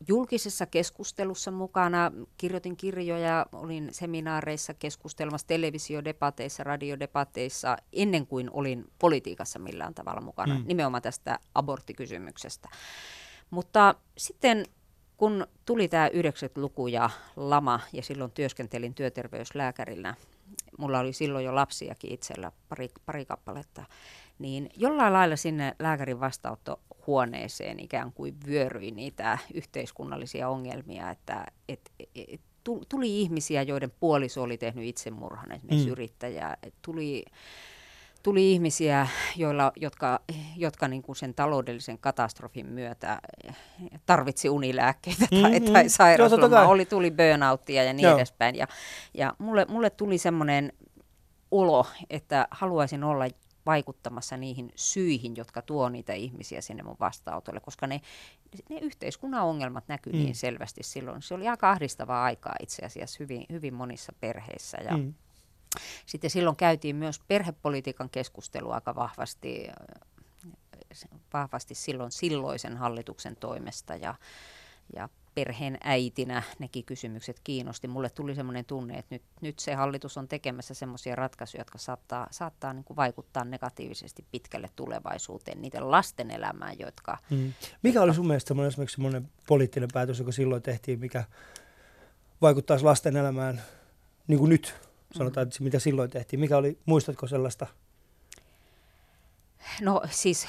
[0.07, 9.93] julkisessa keskustelussa mukana, kirjoitin kirjoja, olin seminaareissa keskustelmassa, televisiodepateissa, radiodepateissa, ennen kuin olin politiikassa millään
[9.93, 10.63] tavalla mukana, mm.
[10.67, 12.69] nimenomaan tästä aborttikysymyksestä.
[13.49, 14.65] Mutta sitten
[15.17, 20.15] kun tuli tämä 90-luku ja lama, ja silloin työskentelin työterveyslääkärinä
[20.79, 23.85] mulla oli silloin jo lapsiakin itsellä pari, pari kappaletta,
[24.39, 32.41] niin jollain lailla sinne lääkärin vastaanottohuoneeseen ikään kuin vyöryi niitä yhteiskunnallisia ongelmia, että et, et,
[32.89, 35.91] tuli ihmisiä, joiden puoliso oli tehnyt itsemurhan, esimerkiksi mm.
[35.91, 37.25] yrittäjä, tuli
[38.23, 40.19] tuli ihmisiä, joilla, jotka,
[40.55, 43.21] jotka niin kuin sen taloudellisen katastrofin myötä
[44.05, 45.73] tarvitsi unilääkkeitä tai, mm-hmm.
[45.73, 48.17] tai sairauslomaa, oli, tuli burnouttia ja niin Joo.
[48.17, 48.55] edespäin.
[48.55, 48.67] Ja,
[49.13, 50.73] ja mulle, mulle tuli semmoinen
[51.51, 53.25] olo, että haluaisin olla
[53.65, 58.01] vaikuttamassa niihin syihin, jotka tuo niitä ihmisiä sinne mun vastaanotolle, koska ne,
[58.69, 60.25] ne yhteiskunnan ongelmat näkyy niin mm.
[60.25, 61.21] niin selvästi silloin.
[61.21, 64.77] Se oli aika ahdistavaa aikaa itse asiassa hyvin, hyvin monissa perheissä.
[64.77, 65.13] Ja, mm.
[66.05, 69.67] Sitten silloin käytiin myös perhepolitiikan keskustelua aika vahvasti,
[71.33, 74.15] vahvasti silloin silloisen hallituksen toimesta ja,
[74.95, 77.87] ja perheen äitinä nekin kysymykset kiinnosti.
[77.87, 82.27] Mulle tuli semmoinen tunne, että nyt, nyt se hallitus on tekemässä semmoisia ratkaisuja, jotka saattaa,
[82.31, 87.17] saattaa niin kuin vaikuttaa negatiivisesti pitkälle tulevaisuuteen, niiden lasten elämään, jotka...
[87.29, 87.53] Mm.
[87.83, 91.23] Mikä oli sun mielestä semmoinen, esimerkiksi semmoinen poliittinen päätös, joka silloin tehtiin, mikä
[92.41, 93.61] vaikuttaisi lasten elämään
[94.27, 94.88] niin kuin nyt?
[95.11, 96.39] Sanotaan, että mitä silloin tehtiin.
[96.39, 97.67] Mikä oli, muistatko sellaista?
[99.81, 100.47] No siis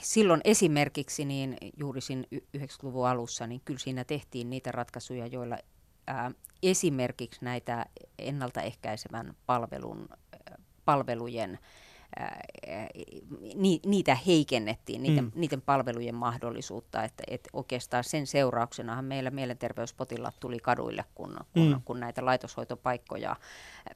[0.00, 5.58] silloin esimerkiksi niin juuri siinä 90-luvun alussa, niin kyllä siinä tehtiin niitä ratkaisuja, joilla
[6.06, 6.30] ää,
[6.62, 7.86] esimerkiksi näitä
[8.18, 10.08] ennaltaehkäisevän palvelun,
[10.84, 11.58] palvelujen
[13.86, 15.30] niitä heikennettiin, niiden, mm.
[15.34, 21.80] niiden palvelujen mahdollisuutta, että, että oikeastaan sen seurauksenahan meillä mielenterveyspotilaat tuli kaduille, kun, kun, mm.
[21.84, 23.36] kun näitä laitoshoitopaikkoja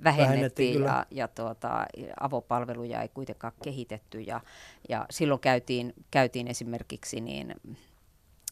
[0.04, 1.86] vähennettiin ja, ja tuota,
[2.20, 4.40] avopalveluja ei kuitenkaan kehitetty ja,
[4.88, 7.54] ja silloin käytiin, käytiin esimerkiksi niin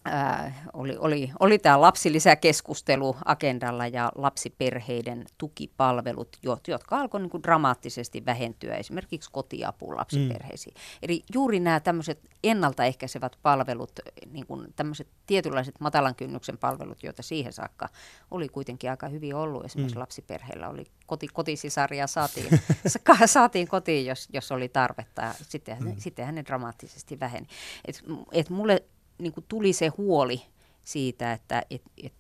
[0.06, 6.36] ää, oli, oli, oli tämä lapsilisäkeskustelu agendalla ja lapsiperheiden tukipalvelut,
[6.68, 10.74] jotka alkoivat niin dramaattisesti vähentyä esimerkiksi kotiapuun lapsiperheisiin.
[10.74, 10.98] Mm.
[11.02, 13.92] Eli juuri nämä tämmöiset ennaltaehkäisevät palvelut,
[14.32, 17.88] niin kuin tämmöiset tietynlaiset matalan kynnyksen palvelut, joita siihen saakka
[18.30, 19.64] oli kuitenkin aika hyvin ollut.
[19.64, 20.00] Esimerkiksi mm.
[20.00, 22.60] lapsiperheillä oli koti, kotisisaria saatiin,
[23.26, 25.34] saatiin kotiin, jos, jos oli tarvetta.
[25.42, 25.94] Sittenhän, mm.
[25.98, 27.46] sittenhän ne dramaattisesti väheni.
[27.84, 28.82] Et, et mulle
[29.18, 30.42] niin kuin tuli se huoli
[30.82, 32.12] siitä, että et, et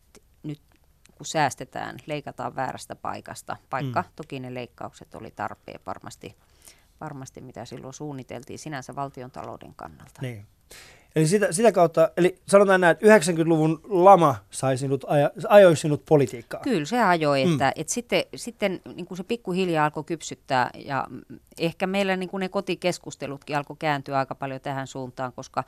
[0.42, 0.60] nyt
[1.16, 4.08] kun säästetään, leikataan väärästä paikasta, vaikka mm.
[4.16, 6.36] toki ne leikkaukset oli tarpeen varmasti,
[7.00, 10.22] varmasti, mitä silloin suunniteltiin sinänsä valtion talouden kannalta.
[10.22, 10.46] Niin.
[11.16, 16.04] Eli sitä, sitä kautta, eli sanotaan näin, että 90-luvun lama sai sinut, aja, ajoi sinut
[16.04, 16.62] politiikkaan.
[16.62, 17.52] Kyllä se ajoi, mm.
[17.52, 21.06] että, että sitten, sitten niin kuin se pikkuhiljaa alkoi kypsyttää ja
[21.58, 25.64] ehkä meillä niin kuin ne kotikeskustelutkin alkoi kääntyä aika paljon tähän suuntaan, koska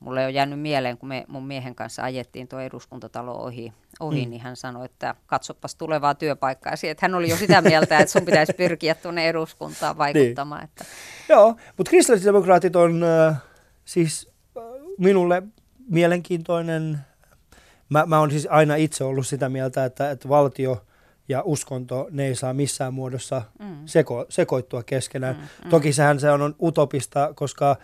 [0.00, 4.30] mulle on jäänyt mieleen, kun me mun miehen kanssa ajettiin tuo eduskuntatalo ohi, ohi mm.
[4.30, 6.72] niin hän sanoi, että katsopas tulevaa työpaikkaa.
[6.82, 10.60] Että hän oli jo sitä mieltä, että sun pitäisi pyrkiä tuonne eduskuntaan vaikuttamaan.
[10.60, 10.70] niin.
[10.70, 10.84] että.
[11.28, 13.42] Joo, mutta kristillisdemokraatit on äh,
[13.84, 14.62] siis äh,
[14.98, 15.42] minulle
[15.88, 16.98] mielenkiintoinen.
[17.88, 20.84] Mä, mä oon siis aina itse ollut sitä mieltä, että, että valtio
[21.28, 23.76] ja uskonto, ne ei saa missään muodossa mm.
[23.86, 25.36] seko, sekoittua keskenään.
[25.36, 25.70] Mm, mm.
[25.70, 27.76] Toki sehän se on, on utopista, koska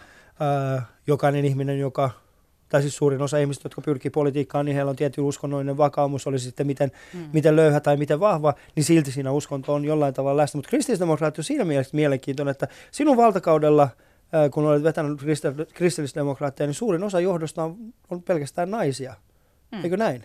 [1.07, 2.11] jokainen ihminen, joka
[2.69, 6.39] tai siis suurin osa ihmistä, jotka pyrkii politiikkaan, niin heillä on tietty uskonnollinen vakaumus, oli
[6.39, 7.29] sitten miten, mm.
[7.33, 10.59] miten löyhä tai miten vahva, niin silti siinä uskonto on jollain tavalla läsnä.
[10.59, 13.89] Mutta kristillisdemokraatti on siinä mielessä mielenkiintoinen, että sinun valtakaudella,
[14.51, 15.21] kun olet vetänyt
[15.75, 17.77] kristillisdemokraatteja, niin suurin osa johdosta on,
[18.11, 19.15] on pelkästään naisia.
[19.73, 19.85] Mm.
[19.85, 20.25] Eikö näin?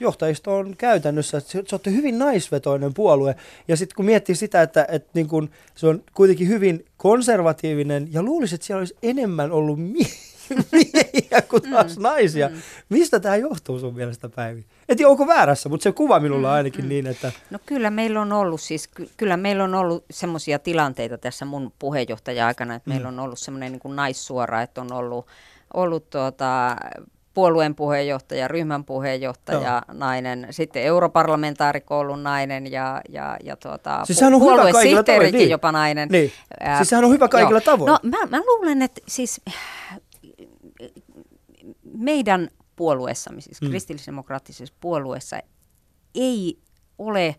[0.00, 3.36] Johtajisto on käytännössä, että se on hyvin naisvetoinen puolue.
[3.68, 8.22] Ja sitten kun miettii sitä, että, että niin kun se on kuitenkin hyvin konservatiivinen, ja
[8.22, 9.78] luulisin, että siellä olisi enemmän ollut
[10.72, 12.48] miehiä kuin taas mm, naisia.
[12.48, 12.54] Mm.
[12.88, 14.64] Mistä tämä johtuu sun mielestä, Päivi?
[14.88, 16.88] En tiedä, onko väärässä, mutta se kuva minulla on mm, ainakin mm.
[16.88, 17.32] niin, että...
[17.50, 21.72] No kyllä meillä on ollut siis, ky- kyllä meillä on ollut semmoisia tilanteita tässä mun
[21.78, 22.94] puheenjohtaja-aikana, että mm.
[22.94, 25.26] meillä on ollut semmoinen niin naissuora, että on ollut,
[25.74, 26.76] ollut tuota,
[27.34, 29.98] puolueen puheenjohtaja, ryhmän puheenjohtaja, Joo.
[29.98, 35.50] nainen, sitten europarlamentaarikko ollut nainen ja, ja, ja tuota, siis pu- puoluesihteerikin niin.
[35.50, 36.08] jopa nainen.
[36.08, 36.32] Niin.
[36.60, 37.60] Ää, siis sehän on hyvä kaikilla joo.
[37.60, 37.92] tavoin.
[37.92, 39.40] No mä, mä luulen, että siis
[41.98, 43.68] meidän puolueessa, siis mm.
[43.68, 45.40] kristillisdemokraattisessa puolueessa
[46.14, 46.58] ei
[46.98, 47.36] ole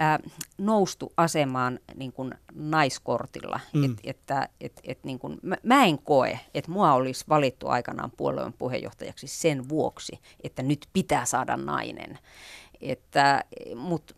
[0.00, 0.18] äh,
[0.58, 3.60] noustu asemaan niin kuin naiskortilla.
[3.72, 3.84] Mm.
[3.84, 8.10] Et, että, et, et, niin kuin, mä, mä en koe, että mua olisi valittu aikanaan
[8.16, 12.18] puolueen puheenjohtajaksi sen vuoksi, että nyt pitää saada nainen.
[12.80, 13.44] Että,
[13.76, 14.16] mut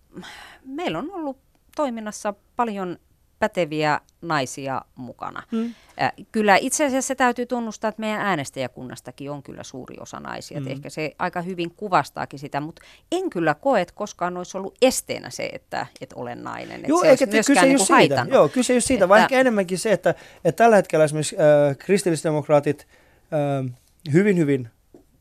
[0.64, 1.38] meillä on ollut
[1.76, 2.98] toiminnassa paljon
[3.42, 5.42] päteviä naisia mukana.
[5.50, 5.74] Mm.
[6.02, 10.60] Äh, kyllä itse asiassa se täytyy tunnustaa, että meidän äänestäjäkunnastakin on kyllä suuri osa naisia.
[10.60, 10.66] Mm.
[10.66, 15.30] ehkä se aika hyvin kuvastaakin sitä, mutta en kyllä koe, että koskaan olisi ollut esteenä
[15.30, 16.82] se, että, että olen nainen.
[16.86, 17.94] Joo, se eikä kyse niin siitä.
[17.94, 18.34] Haitannut.
[18.34, 21.76] Joo, kyse just siitä, että, vaan ehkä enemmänkin se, että, että tällä hetkellä esimerkiksi äh,
[21.78, 22.86] kristillisdemokraatit
[23.32, 23.74] äh,
[24.12, 24.68] hyvin, hyvin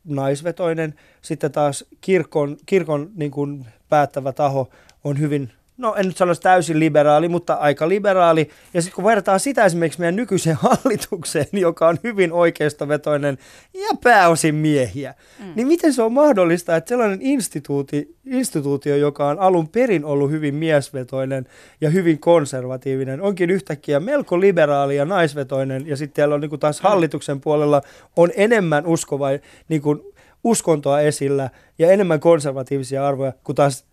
[0.04, 4.70] naisvetoinen, sitten taas kirkon, kirkon niin kuin päättävä taho
[5.04, 8.50] on hyvin no en nyt sanoisi täysin liberaali, mutta aika liberaali.
[8.74, 13.38] Ja sitten kun verrataan sitä esimerkiksi meidän nykyiseen hallitukseen, joka on hyvin oikeistovetoinen
[13.74, 15.52] ja pääosin miehiä, mm.
[15.56, 20.54] niin miten se on mahdollista, että sellainen instituuti, instituutio, joka on alun perin ollut hyvin
[20.54, 21.46] miesvetoinen
[21.80, 26.60] ja hyvin konservatiivinen, onkin yhtäkkiä melko liberaali ja naisvetoinen, ja sitten siellä on niin kuin
[26.60, 26.88] taas mm.
[26.88, 27.82] hallituksen puolella
[28.16, 29.28] on enemmän uskova,
[29.68, 30.00] niin kuin
[30.44, 33.91] uskontoa esillä ja enemmän konservatiivisia arvoja kuin taas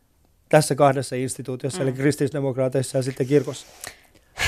[0.50, 1.88] tässä kahdessa instituutiossa, mm.
[1.88, 3.68] eli kristillisdemokraateissa ja sitten kirkossa?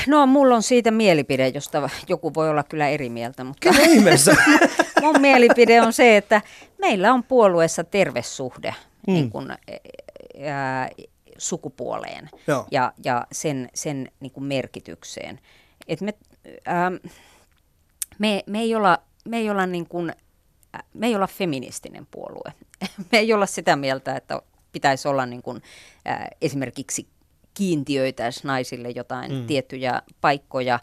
[0.06, 3.44] No, mulla on siitä mielipide, josta joku voi olla kyllä eri mieltä.
[3.44, 3.70] Mutta
[5.02, 6.42] mun mielipide on se, että
[6.78, 8.74] meillä on puolueessa terve suhde
[9.06, 9.12] mm.
[9.12, 9.50] niin kun,
[10.44, 10.88] ää,
[11.38, 12.66] sukupuoleen Joo.
[12.70, 15.40] ja, ja sen, sen niin kuin merkitykseen.
[15.88, 16.14] Et me,
[16.64, 16.92] ää,
[18.18, 20.12] me, me ei olla, me ei olla niin kuin,
[20.94, 22.52] me ei olla feministinen puolue.
[23.12, 25.62] Me ei olla sitä mieltä, että pitäisi olla niin kuin,
[26.08, 27.08] äh, esimerkiksi
[27.54, 29.46] kiintiöitä naisille jotain mm.
[29.46, 30.78] tiettyjä paikkoja.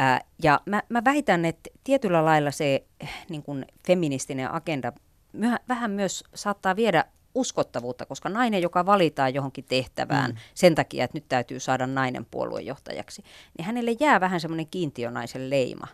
[0.00, 2.84] Äh, ja mä, mä väitän, että tietyllä lailla se
[3.28, 4.92] niin kuin feministinen agenda
[5.36, 7.04] myh- vähän myös saattaa viedä
[7.34, 10.36] uskottavuutta, koska nainen, joka valitaan johonkin tehtävään mm.
[10.54, 13.22] sen takia, että nyt täytyy saada nainen puoluejohtajaksi,
[13.58, 15.86] niin hänelle jää vähän semmoinen kiintiönaisen leima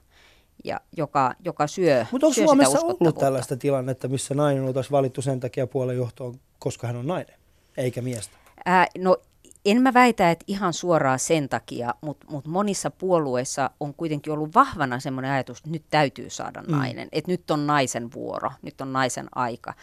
[0.65, 5.23] ja joka, joka syö Mutta on syö Suomessa ollut tällaista tilannetta, missä nainen oltaisiin valittu
[5.23, 7.37] sen takia puoluejohtoon, koska hän on nainen,
[7.77, 8.37] eikä miestä?
[8.65, 9.17] Ää, no
[9.65, 14.55] en mä väitä, että ihan suoraan sen takia, mutta mut monissa puolueissa on kuitenkin ollut
[14.55, 16.71] vahvana semmoinen ajatus, että nyt täytyy saada mm.
[16.71, 19.75] nainen, että nyt on naisen vuoro, nyt on naisen aika.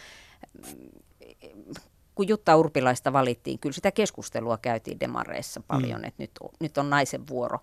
[2.21, 6.07] Kun Jutta Urpilaista valittiin, kyllä sitä keskustelua käytiin demareissa paljon, mm.
[6.07, 7.59] että nyt, nyt on naisen vuoro.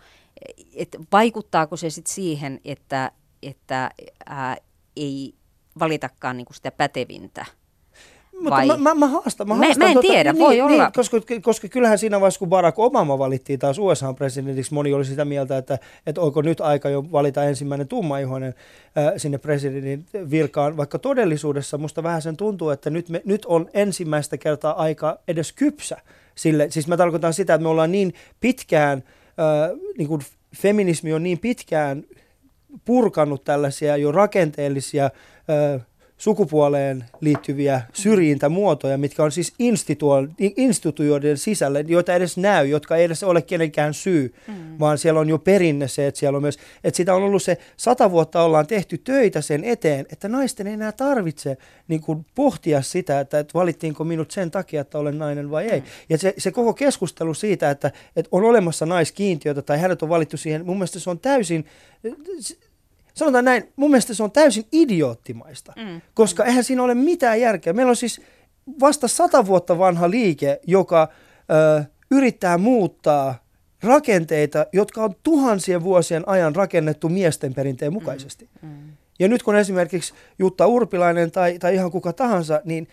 [0.75, 3.91] Et vaikuttaako se sitten siihen, että, että
[4.27, 4.57] ää,
[4.97, 5.35] ei
[5.79, 7.47] valitakaan niinku sitä pätevintä
[8.41, 8.67] mutta vai?
[8.67, 9.49] Mä, mä, mä haastan.
[9.49, 10.83] Mä, haastan mä en tuota, tiedä, niin, voi niin, olla.
[10.83, 15.25] Niin, koska, koska kyllähän siinä vaiheessa, kun Barack Obama valittiin taas USA-presidentiksi, moni oli sitä
[15.25, 18.55] mieltä, että, että onko nyt aika jo valita ensimmäinen tummaihoinen
[18.99, 23.69] äh, sinne presidentin virkaan, vaikka todellisuudessa musta vähän sen tuntuu, että nyt, me, nyt on
[23.75, 25.97] ensimmäistä kertaa aika edes kypsä
[26.35, 26.67] sille.
[26.71, 30.21] Siis mä tarkoitan sitä, että me ollaan niin pitkään, äh, niin kuin
[30.57, 32.05] feminismi on niin pitkään
[32.85, 35.87] purkanut tällaisia jo rakenteellisia äh,
[36.19, 39.55] sukupuoleen liittyviä syrjintämuotoja, mitkä on siis
[40.57, 44.55] instituutioiden sisällä, joita edes näy, jotka ei edes ole kenenkään syy, mm.
[44.81, 47.59] vaan siellä on jo perinne se, että siellä on myös, että sitä on ollut se
[47.77, 51.57] sata vuotta ollaan tehty töitä sen eteen, että naisten ei enää tarvitse
[51.89, 55.81] niin kuin pohtia sitä, että, että valittiinko minut sen takia, että olen nainen vai ei.
[55.81, 55.87] Mm.
[56.09, 60.37] Ja se, se koko keskustelu siitä, että, että on olemassa naiskiintiötä tai hänet on valittu
[60.37, 61.65] siihen, mun mielestä se on täysin,
[63.19, 66.01] sanotaan näin, mun mielestä se on täysin idioottimaista, mm.
[66.15, 67.73] koska eihän siinä ole mitään järkeä.
[67.73, 68.21] Meillä on siis
[68.81, 71.09] vasta sata vuotta vanha liike, joka
[71.51, 73.45] ö, yrittää muuttaa
[73.83, 78.49] rakenteita, jotka on tuhansien vuosien ajan rakennettu miesten perinteen mukaisesti.
[78.63, 78.69] Mm.
[78.69, 78.93] Mm.
[79.19, 82.89] Ja nyt kun esimerkiksi Jutta Urpilainen tai, tai ihan kuka tahansa, niin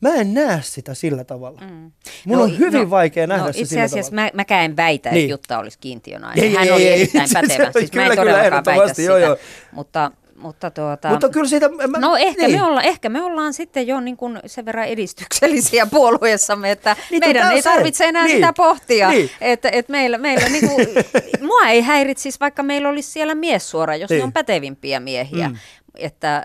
[0.00, 1.60] Mä en näe sitä sillä tavalla.
[1.60, 1.92] Mm.
[2.26, 5.10] Mun no, on hyvin no, vaikea nähdä no, se itse asiassa mä, mäkään en väitä,
[5.10, 5.22] niin.
[5.22, 6.44] että Jutta olisi kiintiönainen.
[6.44, 7.72] Ei, Hän ei, oli ei, erittäin pätevä.
[7.72, 9.02] Siis kyllä, mä en kyllä, väitä sitä.
[9.02, 9.36] Joo, joo.
[9.72, 11.68] Mutta, mutta, tuota, mutta kyllä siitä...
[11.68, 12.60] Mä, no ehkä, niin.
[12.60, 17.20] me olla, ehkä me ollaan sitten jo niin kuin sen verran edistyksellisiä puolueessamme, että niin,
[17.20, 18.36] meidän ei tarvitse enää niin.
[18.36, 19.10] sitä pohtia.
[19.10, 19.30] Niin.
[19.40, 20.86] Että, että meillä, meillä niin kuin,
[21.48, 24.18] mua ei häiritsisi, vaikka meillä olisi siellä mies suora, jos niin.
[24.18, 25.48] ne on pätevimpiä miehiä.
[25.48, 25.56] Mm.
[25.94, 26.42] Että,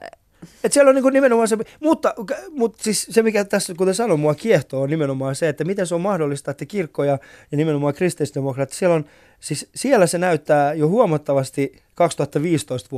[0.63, 2.13] et siellä on niin nimenomaan se, mutta,
[2.51, 5.95] mutta siis se mikä tässä, kuten sanoin, mua kiehtoo on nimenomaan se, että miten se
[5.95, 7.19] on mahdollista, että kirkko ja,
[7.51, 9.05] ja nimenomaan kristillisdemokraatit, siellä on,
[9.39, 12.89] siis siellä se näyttää jo huomattavasti 2015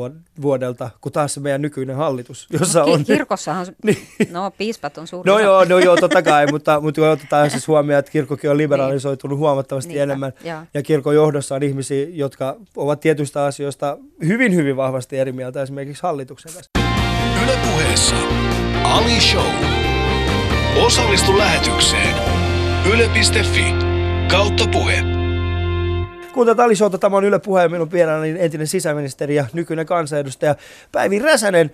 [0.42, 3.04] vuodelta, kun taas se meidän nykyinen hallitus, jossa no, on...
[3.04, 3.98] Kirkossahan, niin.
[4.32, 7.68] no piispat on suuri No joo, no joo, totta kai, mutta, mutta kun otetaan siis
[7.68, 10.66] huomioon, että kirkkokin on liberalisoitunut huomattavasti Niinpä, enemmän, ja.
[10.74, 16.04] ja kirkon johdossa on ihmisiä, jotka ovat tietyistä asioista hyvin, hyvin vahvasti eri mieltä esimerkiksi
[16.04, 16.83] hallituksen kanssa.
[17.44, 18.16] Ylepuheessa
[18.84, 19.54] Ali Show.
[20.86, 22.16] Osallistu lähetykseen.
[22.94, 23.74] Yle.fi
[24.32, 25.04] kautta puhe.
[26.34, 30.56] Kuuntelut Ali Showta, tämä on Yle Puhe minun vieraani entinen sisäministeri ja nykyinen kansanedustaja
[30.92, 31.72] Päivi Räsänen.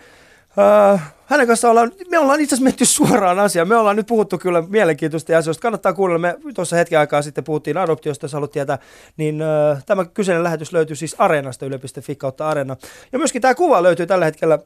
[0.94, 3.68] Uh, hänen kanssa ollaan, me ollaan itse asiassa menty suoraan asiaan.
[3.68, 5.62] Me ollaan nyt puhuttu kyllä mielenkiintoista asioista.
[5.62, 6.28] Kannattaa kuunnella.
[6.44, 8.78] Me tuossa hetken aikaa sitten puhuttiin adoptiosta, jos haluat tietää.
[9.18, 12.76] Niin uh, tämä kyseinen lähetys löytyy siis Areenasta, yle.fi kautta Areena.
[13.12, 14.60] Ja myöskin tämä kuva löytyy tällä hetkellä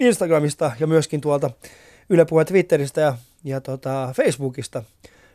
[0.00, 1.50] Instagramista ja myöskin tuolta
[2.10, 4.82] Yle Puhe Twitteristä ja, ja tota Facebookista.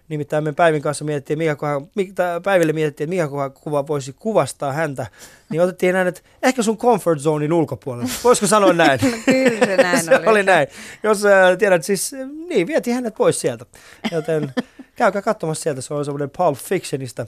[0.09, 4.73] Nimittäin me Päivin kanssa mietittiin, mikä kohan, mikä, Päiville mietittiin, että mikä kuva voisi kuvastaa
[4.73, 5.07] häntä.
[5.49, 8.09] Niin otettiin näin, että ehkä sun comfort zonein ulkopuolella.
[8.23, 8.99] Voisiko sanoa näin?
[9.25, 10.27] Kyllä se näin se oli.
[10.27, 10.67] oli näin.
[11.03, 12.11] Jos äh, tiedät, siis
[12.47, 13.65] niin, vietiin hänet pois sieltä.
[14.11, 14.53] Joten
[14.95, 17.27] käykää katsomassa sieltä, se on semmoinen Pulp Fictionista.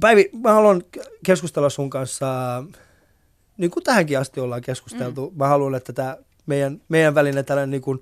[0.00, 0.82] Päivi, mä haluan
[1.26, 2.26] keskustella sun kanssa,
[3.56, 5.30] niin kuin tähänkin asti ollaan keskusteltu.
[5.30, 5.38] Mm.
[5.38, 6.16] Mä haluan, että tämä
[6.50, 8.00] meidän, meidän välinen tällainen niin kuin,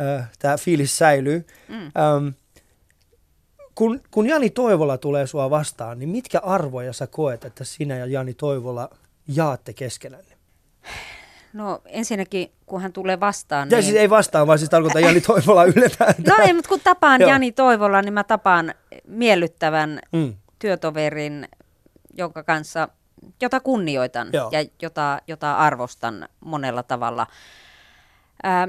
[0.00, 1.46] äh, tämä fiilis säilyy.
[1.68, 1.74] Mm.
[1.74, 2.28] Ähm,
[3.74, 8.06] kun, kun Jani Toivola tulee sua vastaan, niin mitkä arvoja sä koet, että sinä ja
[8.06, 8.90] Jani Toivola
[9.28, 10.36] jaatte keskenänne?
[11.52, 13.70] No ensinnäkin, kun hän tulee vastaan.
[13.70, 13.84] Ja niin...
[13.84, 16.14] siis ei vastaan, vaan siis tarkoittaa Jani Toivola ylipäätään.
[16.26, 18.74] No ei, mutta kun tapaan Jani Toivola, niin mä tapaan
[19.06, 20.34] miellyttävän mm.
[20.58, 21.48] työtoverin,
[22.14, 22.88] jonka kanssa,
[23.42, 24.48] jota kunnioitan Joo.
[24.52, 27.26] ja jota, jota arvostan monella tavalla.
[28.42, 28.68] Ää,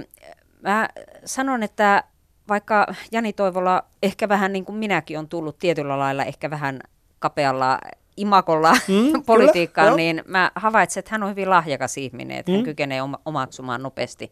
[0.61, 0.89] mä
[1.25, 2.03] sanon, että
[2.49, 6.79] vaikka Jani Toivola ehkä vähän niin kuin minäkin on tullut tietyllä lailla ehkä vähän
[7.19, 7.79] kapealla
[8.17, 12.55] imakolla mm, politiikkaan, kyllä, niin mä havaitsen, että hän on hyvin lahjakas ihminen, että mm.
[12.55, 14.31] hän kykenee omaksumaan nopeasti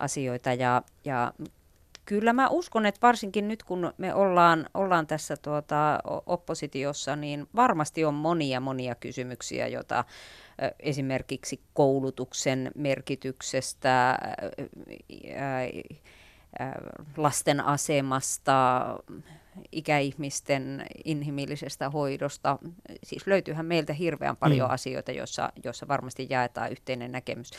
[0.00, 1.32] asioita ja, ja
[2.04, 8.04] kyllä mä uskon, että varsinkin nyt kun me ollaan, ollaan tässä tuota, oppositiossa, niin varmasti
[8.04, 10.04] on monia monia kysymyksiä, joita
[10.80, 14.18] esimerkiksi koulutuksen merkityksestä,
[17.16, 18.86] lasten asemasta,
[19.72, 22.58] ikäihmisten inhimillisestä hoidosta.
[23.02, 24.74] Siis löytyyhän meiltä hirveän paljon mm.
[24.74, 27.50] asioita, joissa, joissa varmasti jaetaan yhteinen näkemys.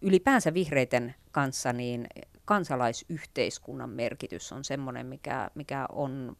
[0.00, 2.06] Ylipäänsä vihreiden kanssa niin
[2.44, 6.36] kansalaisyhteiskunnan merkitys on semmoinen, mikä, mikä on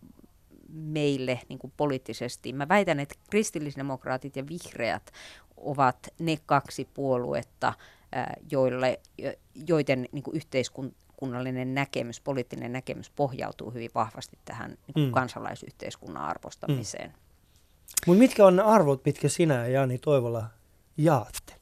[0.72, 2.52] meille niin kuin poliittisesti.
[2.52, 5.12] Mä väitän, että kristillisdemokraatit ja vihreät
[5.56, 7.72] ovat ne kaksi puoluetta,
[8.50, 9.00] joille,
[9.68, 15.12] joiden niin kuin yhteiskunnallinen näkemys, poliittinen näkemys pohjautuu hyvin vahvasti tähän niin kuin mm.
[15.12, 17.10] kansalaisyhteiskunnan arvostamiseen.
[17.10, 17.16] Mm.
[18.06, 20.46] Mutta mitkä on ne arvot, mitkä sinä ja Jani Toivola
[20.96, 21.54] jaatte?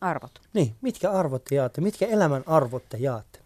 [0.00, 0.40] Arvot?
[0.52, 1.80] Niin, mitkä arvot te jaatte?
[1.80, 3.38] Mitkä elämän arvot te jaatte?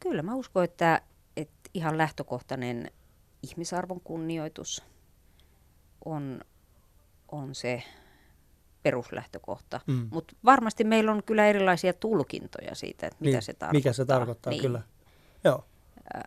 [0.00, 1.02] Kyllä mä uskon, että,
[1.36, 2.90] että ihan lähtökohtainen
[3.42, 4.84] ihmisarvon kunnioitus
[6.04, 6.40] on,
[7.28, 7.82] on se
[8.82, 9.80] peruslähtökohta.
[9.86, 10.08] Mm.
[10.10, 13.78] Mutta varmasti meillä on kyllä erilaisia tulkintoja siitä, että mitä niin, se tarkoittaa.
[13.78, 14.62] Mikä se tarkoittaa, niin.
[14.62, 14.82] kyllä.
[15.44, 15.64] Joo.
[16.16, 16.22] Äh,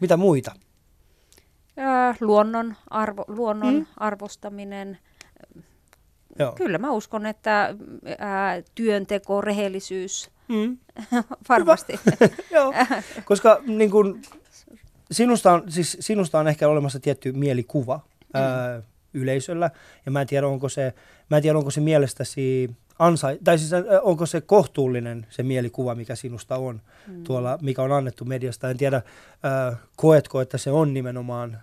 [0.00, 0.52] mitä muita?
[1.78, 3.86] Äh, luonnon, arvo, luonnon mm.
[3.96, 4.98] arvostaminen,
[6.38, 6.52] Joo.
[6.52, 7.74] Kyllä mä uskon, että
[8.18, 10.78] ää, työnteko, rehellisyys, Mm.
[11.48, 12.00] varmasti.
[12.54, 12.74] Joo,
[13.24, 14.22] koska niin kun,
[15.10, 18.40] sinusta, on, siis sinusta on ehkä olemassa tietty mielikuva mm.
[18.40, 18.82] ää,
[19.14, 19.70] yleisöllä,
[20.06, 20.94] ja mä en tiedä, onko se,
[21.30, 23.70] mä en tiedä, onko se mielestäsi ansai, tai siis
[24.02, 27.24] onko se kohtuullinen se mielikuva, mikä sinusta on mm.
[27.24, 28.70] tuolla, mikä on annettu mediasta.
[28.70, 29.02] En tiedä,
[29.42, 31.58] ää, koetko, että se on nimenomaan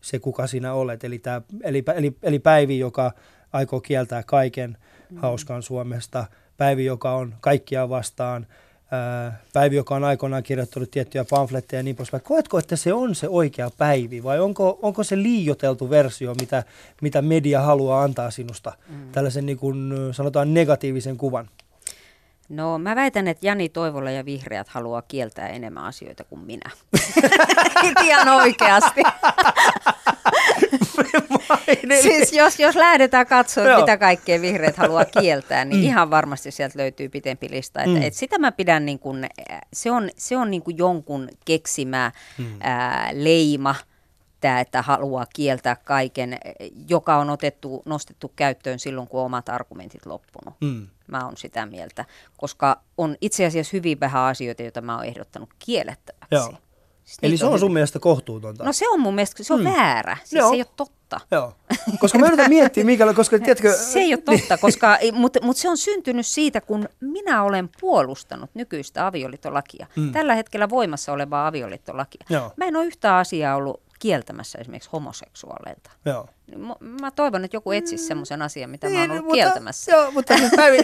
[0.00, 3.12] se, kuka sinä olet, eli, tää, eli, eli, eli Päivi, joka
[3.52, 4.78] aikoo kieltää kaiken
[5.10, 5.16] mm.
[5.16, 6.24] hauskan Suomesta,
[6.56, 8.46] Päivi, joka on kaikkia vastaan,
[9.52, 12.22] Päivi, joka on aikoinaan kirjoittanut tiettyjä pamfletteja ja niin poispäin.
[12.22, 16.64] Koetko, että se on se oikea Päivi vai onko, onko se liioteltu versio, mitä,
[17.02, 19.12] mitä media haluaa antaa sinusta, mm.
[19.12, 21.48] tällaisen niin kuin, sanotaan negatiivisen kuvan?
[22.48, 26.70] No mä väitän, että Jani Toivola ja Vihreät haluaa kieltää enemmän asioita kuin minä.
[28.04, 29.02] Ihan oikeasti.
[32.02, 33.80] Siis jos, jos lähdetään katsoa, Joo.
[33.80, 35.84] mitä kaikkea vihreät haluaa kieltää, niin mm.
[35.84, 37.80] ihan varmasti sieltä löytyy pitempi lista.
[37.82, 38.02] Että, Mm.
[38.02, 39.26] et sitä mä pidän, niin kuin,
[39.72, 42.44] se on, se on niin kuin jonkun keksimä Mm.
[42.60, 43.74] ää, leima,
[44.40, 46.38] tämä, että haluaa kieltää kaiken,
[46.88, 50.54] joka on otettu, nostettu käyttöön silloin, kun omat argumentit loppunut.
[50.60, 50.86] Mm.
[51.06, 52.04] Mä oon sitä mieltä,
[52.36, 56.34] koska on itse asiassa hyvin vähän asioita, joita mä oon ehdottanut kiellettäväksi.
[56.34, 56.54] Joo.
[57.04, 58.64] Siis Eli se on hyvin- sun mielestä kohtuutonta?
[58.64, 59.64] No se on mun mielestä, se on Mm.
[59.72, 60.16] väärä.
[60.24, 60.48] Siis Joo.
[60.48, 61.20] se ei ole totta.
[61.30, 61.52] Joo.
[62.00, 63.72] Koska mä yritän miettiä, mikä, koska tiedätkö...
[63.92, 68.50] Se ei ole totta, koska, mutta mut se on syntynyt siitä, kun minä olen puolustanut
[68.54, 69.86] nykyistä avioliittolakia.
[69.96, 70.12] Mm.
[70.12, 72.24] Tällä hetkellä voimassa olevaa avioliittolakia.
[72.30, 72.52] Joo.
[72.56, 75.90] Mä en ole yhtään asiaa ollut kieltämässä esimerkiksi homoseksuaaleilta.
[76.04, 76.26] Joo.
[76.56, 79.92] Mä- Mä toivon, että joku etsisi semmoisen asian, mitä mä oon ollut mutta, kieltämässä.
[79.92, 80.78] Joo, mutta siis Päivi,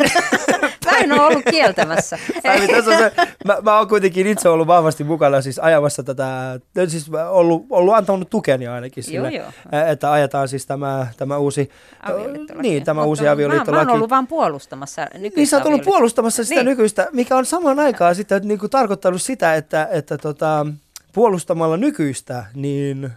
[0.84, 2.18] Mä en ole ollut kieltämässä.
[2.42, 3.12] Päivi, tässä on se,
[3.44, 7.94] mä, mä oon kuitenkin itse ollut vahvasti mukana siis ajamassa tätä, siis mä ollut, ollut
[7.94, 9.82] antanut tukeni ainakin sille, Joo, joo.
[9.90, 11.70] että ajetaan siis tämä, tämä uusi,
[12.02, 12.68] Avioliittolaki.
[12.68, 13.86] niin, tämä Mutta uusi Mä, mä avioliittolaki.
[13.86, 16.66] oon ollut vaan puolustamassa nykyistä Niin sä oot ollut puolustamassa sitä Niin.
[16.66, 20.66] nykyistä, mikä on samaan aikaan sitten niin kuin tarkoittanut sitä, että, että tota,
[21.12, 23.10] puolustamalla nykyistä, niin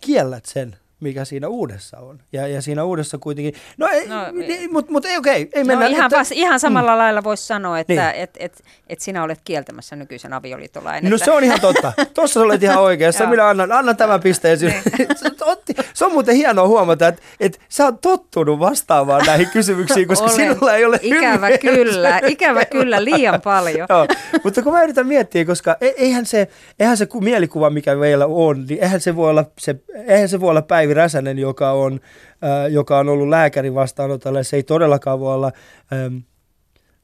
[0.00, 2.18] kiellät sen, mikä siinä uudessa on.
[2.32, 4.32] Ja, ja siinä uudessa kuitenkin, no, ei, No, no
[4.70, 5.84] mutta mut, ei okei, ei mennä.
[5.84, 6.98] No ihan, että- vas, ihan samalla mm.
[6.98, 8.22] lailla voisi sanoa, että Niin.
[8.22, 11.04] et, et, et sinä olet kieltämässä nykyisen avioliittolain.
[11.04, 11.92] No että, se on ihan totta.
[12.14, 13.26] Tuossa olet ihan oikeassa.
[13.30, 14.58] Minä annan, annan tämän pisteen.
[14.58, 14.82] sinulle.
[15.94, 20.36] Se on muuten hienoa huomata, että, että sä oot tottunut vastaamaan näihin kysymyksiin, koska Olen.
[20.36, 23.86] sinulla ei ole Ikävä hirveästi- kyllä, ikävä kyllä, liian paljon.
[23.90, 24.06] Joo,
[24.44, 28.26] mutta kun mä yritän miettiä, koska e- eihän se, eihän se ku- mielikuva, mikä meillä
[28.26, 29.74] on, niin eihän se voi olla, se,
[30.06, 32.00] eihän se voi olla Päivi Räsänen, joka on,
[32.44, 34.42] äh, joka on ollut lääkärin vastaanotolla.
[34.42, 35.52] Se ei todellakaan voi olla,
[35.92, 36.16] ähm,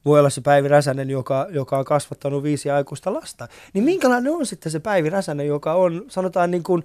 [0.05, 3.47] voi olla se Päivi Räsänen, joka, joka on kasvattanut viisi aikuista lasta.
[3.73, 6.83] Niin minkälainen on sitten se Päivi Räsänen, joka on, sanotaan niin kuin,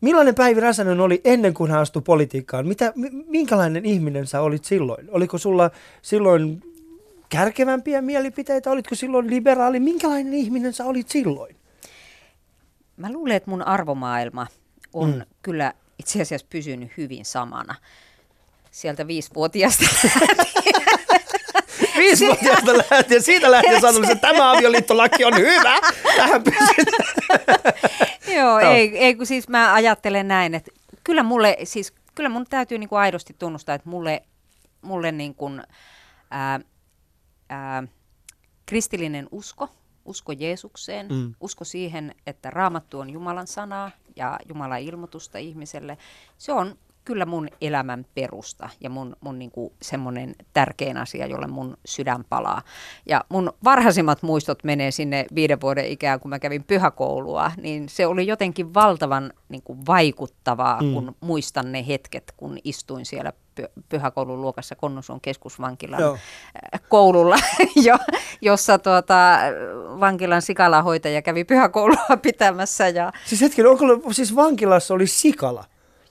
[0.00, 2.66] Millainen Päivi Räsänen oli ennen kuin hän astui politiikkaan?
[2.66, 5.08] Mitä, mi- minkälainen ihminen sä olit silloin?
[5.10, 5.70] Oliko sulla
[6.02, 6.62] silloin
[7.28, 8.70] kärkevämpiä mielipiteitä?
[8.70, 9.80] Olitko silloin liberaali?
[9.80, 11.56] Minkälainen ihminen sä olit silloin?
[12.96, 14.46] Mä luulen, että mun arvomaailma
[14.92, 15.22] on mm.
[15.42, 17.74] kyllä itse asiassa pysynyt hyvin samana.
[18.70, 19.84] Sieltä viisivuotiaasta
[21.96, 25.80] Viisivuotiaasta lähtien, siitä lähtien sanoin, että tämä avioliittolaki on hyvä.
[26.16, 26.86] Tähän pysyn.
[28.36, 30.70] Joo, ei, ei kun siis mä ajattelen näin, että
[31.04, 34.22] kyllä mulle, siis kyllä mun täytyy niinku aidosti tunnustaa, että mulle,
[34.82, 35.62] mulle niin kuin,
[36.30, 36.60] ää,
[37.48, 37.82] ää,
[38.66, 39.68] kristillinen usko,
[40.04, 41.34] usko Jeesukseen, mm.
[41.40, 45.98] usko siihen, että raamattu on Jumalan sanaa ja Jumalan ilmoitusta ihmiselle,
[46.38, 51.76] se on kyllä mun elämän perusta ja mun, mun niinku semmoinen tärkein asia, jolle mun
[51.86, 52.62] sydän palaa.
[53.06, 58.06] Ja mun varhaisimmat muistot menee sinne viiden vuoden ikään, kun mä kävin pyhäkoulua, niin se
[58.06, 60.94] oli jotenkin valtavan niinku vaikuttavaa, Mm.
[60.94, 66.14] kun muistan ne hetket, kun istuin siellä py- pyhäkoulun luokassa Konnusuon keskusvankilan Joo.
[66.74, 67.36] äh, koululla,
[67.86, 67.96] jo,
[68.40, 69.38] jossa tuota,
[70.00, 75.64] vankilan sikalahoitaja kävi pyhäkoulua pitämässä ja Siis hetken, onko, siis vankilassa oli sikala?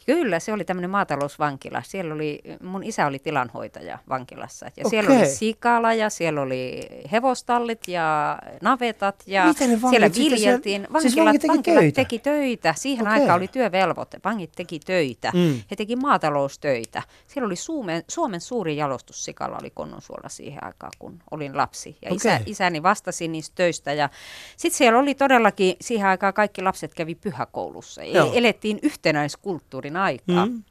[0.06, 1.82] Kyllä, se oli tämmöinen maatalousvankila.
[1.86, 4.66] Siellä oli, mun isä oli tilanhoitaja vankilassa.
[4.78, 5.20] Ja siellä Okei.
[5.22, 6.82] oli sikala ja siellä oli
[7.12, 9.78] hevostallit ja navetat ja siellä
[10.18, 10.82] viljeltiin.
[10.82, 11.95] siellä- siis Vankilat, vangit teki vankilat töitä?
[11.95, 12.74] teki töitä.
[12.78, 13.20] Siihen Okei.
[13.22, 14.20] aikaan oli työvelvoite.
[14.26, 15.32] Vangit teki töitä.
[15.34, 15.62] Mm.
[15.72, 17.01] He teki maataloustöitä.
[17.28, 21.97] Siellä oli Suomen, Suomen suuri jalostussikala oli Konnunsuolla siihen aikaan, kun olin lapsi.
[22.01, 22.51] Ja isä, Okei.
[22.51, 23.93] isäni vastasi niistä töistä.
[23.93, 24.10] Ja
[24.58, 28.03] sitten siellä oli todellakin, siihen aikaan kaikki lapset kävi pyhäkoulussa.
[28.03, 28.34] Joo.
[28.34, 30.46] E- elettiin yhtenäiskulttuurin aikaa.
[30.46, 30.64] Mm.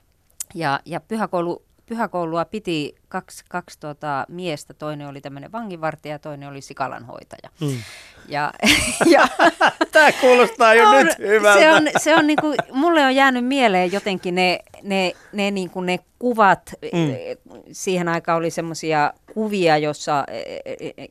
[0.54, 4.74] Ja, ja pyhäkoulu, pyhäkoulua piti kaksi, kaksi tota, miestä.
[4.74, 7.50] Toinen oli tämmöinen vanginvartija ja toinen oli sikalanhoitaja.
[7.60, 7.78] Mm.
[8.28, 8.52] Ja,
[9.14, 9.28] ja
[9.92, 11.60] Tämä kuulostaa jo on, nyt hyvältä.
[11.60, 15.98] Se on, se on niinku, mulle on jäänyt mieleen jotenkin ne, ne, ne, niinku ne
[16.18, 16.74] kuvat.
[16.82, 17.14] Mm.
[17.72, 20.24] Siihen aikaan oli semmoisia kuvia, jossa,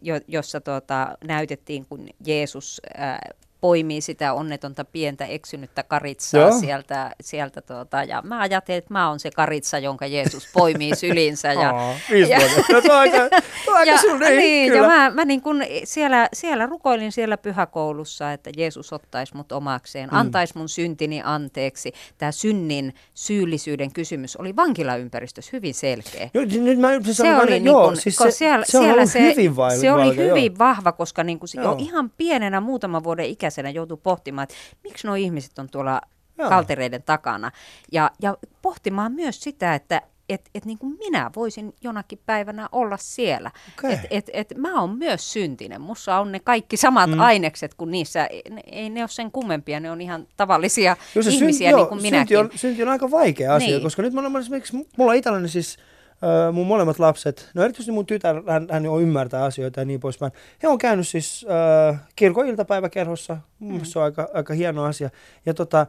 [0.02, 3.20] jo, jossa tota, näytettiin, kun Jeesus äh,
[3.64, 6.60] poimii sitä onnetonta pientä eksynyttä karitsaa Joo.
[6.60, 11.54] sieltä, sieltä tuota, ja mä ajattelin, että mä oon se karitsa, jonka Jeesus poimii sylinsä.
[11.54, 11.96] Ja, oh,
[12.30, 12.40] ja,
[12.72, 13.18] no, se on aika,
[13.66, 14.84] se on aika ja, sun, niin, niin, kyllä.
[14.84, 20.10] ja mä, mä niin kun siellä, siellä rukoilin siellä pyhäkoulussa, että Jeesus ottaisi mut omakseen,
[20.10, 20.18] mm.
[20.18, 21.94] antaisi mun syntini anteeksi.
[22.18, 26.30] Tämä synnin syyllisyyden kysymys oli vankilaympäristössä hyvin selkeä.
[26.34, 29.56] Jo, nyt mä, se, oli niin joo, kun, siis se, siellä, se, siellä se, hyvin
[29.80, 30.60] se oli hyvin joo.
[30.60, 35.08] vahva, koska niin kun, jo ihan pienenä muutaman vuoden ikäisenä ikäisenä joutuu pohtimaan, että miksi
[35.08, 36.02] nuo ihmiset on tuolla
[36.38, 36.50] Joo.
[36.50, 37.52] kaltereiden takana.
[37.92, 42.98] Ja, ja pohtimaan myös sitä, että että et niin kuin minä voisin jonakin päivänä olla
[42.98, 43.52] siellä.
[43.78, 43.92] Okay.
[43.92, 45.82] Että et, et mä oon myös syntinen.
[45.82, 47.20] Mussa on ne kaikki samat mm.
[47.20, 48.28] ainekset kuin niissä.
[48.72, 52.38] Ei ne ole sen kummempia, ne on ihan tavallisia jo, ihmisiä synti, niin kuin minäkin.
[52.38, 53.84] Synti on, synti on aika vaikea asia, niin.
[53.84, 55.78] koska nyt mä olen esimerkiksi, mulla on italialainen siis
[56.24, 60.00] Uh, mun molemmat lapset, no erityisesti mun tytär, hän, hän jo ymmärtää asioita ja niin
[60.00, 60.32] poispäin.
[60.64, 63.80] He on käynyt siis uh, kirkon iltapäiväkerhossa, mm.
[63.84, 65.10] se on aika, aika hieno asia.
[65.46, 65.88] Ja tota,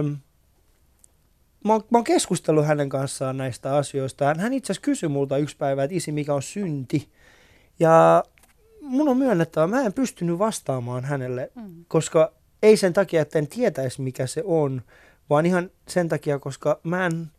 [0.00, 0.16] um,
[1.64, 4.34] mä, oon, mä oon keskustellut hänen kanssaan näistä asioista.
[4.38, 7.08] Hän itse asiassa kysyi multa yksi päivä, että isi, mikä on synti.
[7.78, 8.24] Ja
[8.80, 11.84] mun on myönnettävä, mä en pystynyt vastaamaan hänelle, mm.
[11.88, 14.82] koska ei sen takia, että en tietäisi, mikä se on,
[15.30, 17.30] vaan ihan sen takia, koska mä en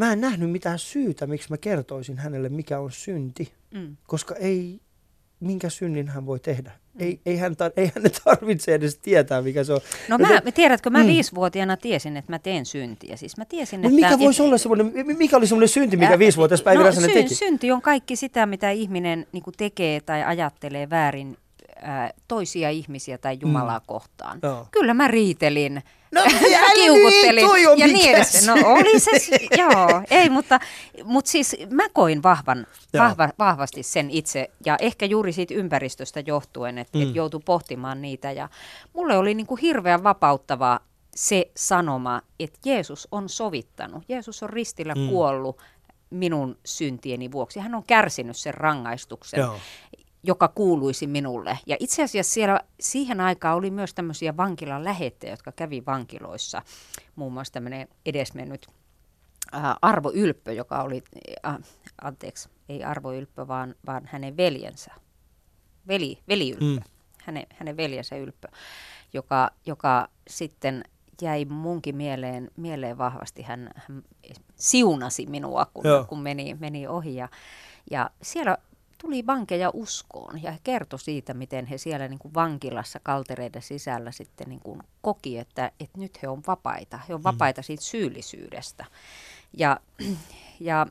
[0.00, 3.96] mä en nähnyt mitään syytä, miksi mä kertoisin hänelle, mikä on synti, mm.
[4.06, 4.80] koska ei,
[5.40, 6.70] minkä synnin hän voi tehdä.
[6.94, 7.00] Mm.
[7.00, 9.80] Ei, ei, hän tar- ei hän tarvitse edes tietää, mikä se on.
[10.08, 11.06] No mä, Joten, tiedätkö, mä mm.
[11.06, 13.16] viisivuotiaana tiesin, että mä teen syntiä.
[13.16, 16.18] Siis mä tiesin, no että, mikä voisi et, olla semmoinen, mikä oli semmoinen synti, mikä
[16.18, 17.34] viisivuotias Päivi no, sy- teki?
[17.34, 21.36] Synti on kaikki sitä, mitä ihminen niin tekee tai ajattelee väärin
[21.82, 23.84] ää, toisia ihmisia tai Jumalaa mm.
[23.86, 24.38] kohtaan.
[24.42, 24.66] Joo.
[24.70, 25.82] Kyllä mä riitelin.
[26.12, 26.22] No
[26.74, 27.48] kiukuttelin.
[27.52, 28.46] Niin, ja niin edes.
[28.46, 29.10] No oli se,
[29.62, 30.60] joo, ei, mutta,
[31.04, 32.66] mutta siis mä koin vahvan,
[32.98, 37.08] vahva, vahvasti sen itse ja ehkä juuri siitä ympäristöstä johtuen, että mm.
[37.08, 38.48] et joutui pohtimaan niitä ja
[38.92, 40.80] mulle oli niin kuin hirveän vapauttava
[41.14, 45.08] se sanoma, että Jeesus on sovittanut, Jeesus on ristillä mm.
[45.08, 45.62] kuollut
[46.10, 47.60] minun syntieni vuoksi.
[47.60, 49.40] Hän on kärsinyt sen rangaistuksen.
[49.40, 49.56] Joo
[50.22, 51.58] joka kuuluisi minulle.
[51.66, 56.62] Ja itse asiassa siellä siihen aikaan oli myös tämmöisiä vankilan lähettejä, jotka kävi vankiloissa.
[57.16, 58.66] Muun muassa tämmöinen edesmennyt
[59.52, 61.02] ää, Arvo Ylppö, joka oli,
[61.46, 61.56] äh,
[62.02, 64.92] anteeksi, ei Arvo Ylppö, vaan, vaan hänen veljensä.
[65.88, 66.64] Veli, veli Ylppö.
[66.64, 66.92] Mm.
[67.24, 68.48] Hänen, hänen veljensä Ylppö,
[69.12, 70.84] joka, joka sitten
[71.22, 73.42] jäi munkin mieleen, mieleen vahvasti.
[73.42, 74.02] Hän, hän
[74.56, 77.14] siunasi minua, kun, kun meni, meni ohi.
[77.14, 77.28] Ja,
[77.90, 78.58] ja siellä
[79.00, 84.12] tuli vankeja uskoon ja he kertoi siitä, miten he siellä niin kuin vankilassa kaltereiden sisällä
[84.12, 86.98] sitten niin kuin koki, että, että nyt he on vapaita.
[87.08, 87.24] He on mm.
[87.24, 88.84] vapaita siitä syyllisyydestä.
[89.56, 89.80] Ja,
[90.60, 90.86] ja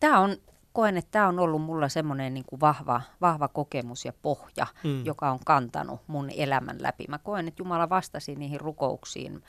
[0.00, 0.36] tämä on,
[0.72, 5.04] koen, että tämä on ollut mulla semmoinen niin kuin vahva, vahva kokemus ja pohja, mm.
[5.04, 7.04] joka on kantanut mun elämän läpi.
[7.08, 9.42] Mä koen, että Jumala vastasi niihin rukouksiin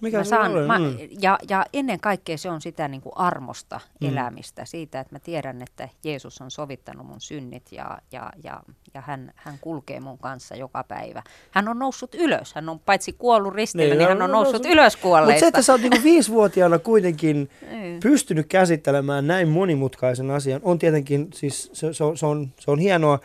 [0.00, 0.96] mikä mä saan, mä, mm.
[1.20, 4.08] ja, ja ennen kaikkea se on sitä niin kuin armosta mm.
[4.08, 8.60] elämistä, siitä, että mä tiedän, että Jeesus on sovittanut mun synnit ja, ja, ja,
[8.94, 11.22] ja hän, hän kulkee mun kanssa joka päivä.
[11.50, 14.72] Hän on noussut ylös, hän on paitsi kuollut ristillä, niin, niin hän on noussut, noussut
[14.72, 15.32] ylös kuolleista.
[15.32, 18.00] Mutta se, että sä oot niin viisivuotiaana kuitenkin niin.
[18.00, 22.78] pystynyt käsittelemään näin monimutkaisen asian, on tietenkin, siis se, se, on, se, on, se on
[22.78, 23.18] hienoa.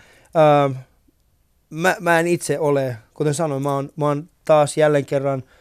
[0.69, 0.75] Uh,
[1.69, 5.43] mä, mä en itse ole, kuten sanoin, mä oon, mä oon taas jälleen kerran–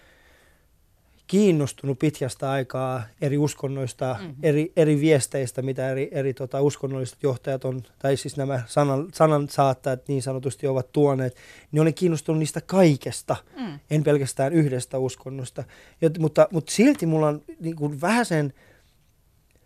[1.27, 4.35] kiinnostunut pitkästä aikaa eri uskonnoista, mm-hmm.
[4.43, 9.49] eri, eri viesteistä, mitä eri, eri tota, uskonnolliset johtajat on, tai siis nämä sanan, sanan
[9.49, 11.37] saattajat niin sanotusti ovat tuoneet,
[11.73, 13.79] niin olen kiinnostunut niistä kaikesta, mm.
[13.91, 15.65] en pelkästään yhdestä uskonnosta.
[16.01, 18.53] Jot, mutta, mutta silti mulla on niin kuin vähän sen,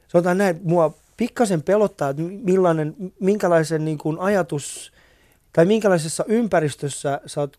[0.09, 4.93] sanotaan näin, mua pikkasen pelottaa, että millainen, minkälaisen niin kuin ajatus,
[5.53, 7.59] tai minkälaisessa ympäristössä sä oot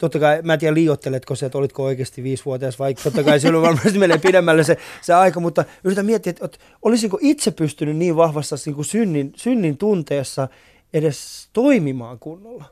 [0.00, 3.62] totta kai, mä en tiedä liiotteletko se, että olitko oikeasti viisivuotias, vai totta kai silloin
[3.62, 8.16] varmasti menee pidemmälle se, se aika, mutta yritän miettiä, että, että olisinko itse pystynyt niin
[8.16, 10.48] vahvassa niin kuin synnin, synnin tunteessa
[10.92, 12.64] edes toimimaan kunnolla.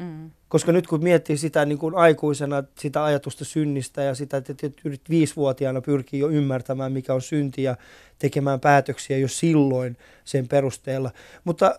[0.00, 0.30] Mm.
[0.48, 5.10] Koska nyt kun miettii sitä niin kuin aikuisena, sitä ajatusta synnistä ja sitä, että yrit
[5.10, 7.76] viisivuotiaana pyrkii jo ymmärtämään, mikä on synti ja
[8.18, 11.10] tekemään päätöksiä jo silloin sen perusteella.
[11.44, 11.78] Mutta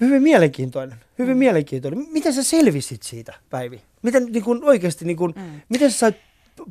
[0.00, 0.98] Hyvin mielenkiintoinen.
[1.18, 1.38] Hyvin mm.
[1.38, 2.06] mielenkiintoinen.
[2.10, 3.80] Miten sä selvisit siitä, Päivi?
[4.02, 5.60] Miten niin kun, oikeasti, niin kun, mm.
[5.68, 6.16] miten sä sait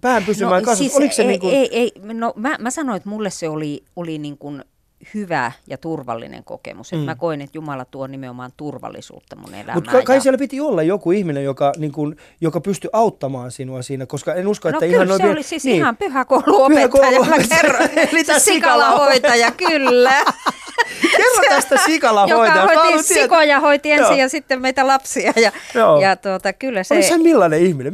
[0.01, 0.75] pään pysymään no?
[0.75, 1.51] Siis, Oliko se ei, niin kun...
[1.51, 4.63] ei, ei, no mä, mä sanoin, että mulle se oli, oli niin kuin
[5.13, 6.91] hyvä ja turvallinen kokemus.
[6.91, 6.97] Mm.
[6.97, 9.77] mä koin, että Jumala tuo nimenomaan turvallisuutta mun elämään.
[9.77, 10.21] Mutta kai ja...
[10.21, 14.47] siellä piti olla joku ihminen, joka, niin kun, joka pystyi auttamaan sinua siinä, koska en
[14.47, 15.01] usko, että no, ihan...
[15.07, 15.35] kyllä, se noin...
[15.35, 15.75] oli siis niin.
[15.75, 17.39] ihan pyhäkouluopettaja, Pyhäkouluopettaja.
[17.39, 17.89] mä kerron.
[18.11, 20.23] Eli Sikalahoitaja, kyllä.
[21.01, 22.73] Kerro tästä sikalahoitajasta.
[22.73, 24.19] Joka Mä hoiti sikoja, hoiti ensin Joo.
[24.19, 25.33] ja sitten meitä lapsia.
[25.35, 26.01] Ja, Joo.
[26.01, 27.01] ja tuota, kyllä se...
[27.01, 27.93] Se millainen ihminen?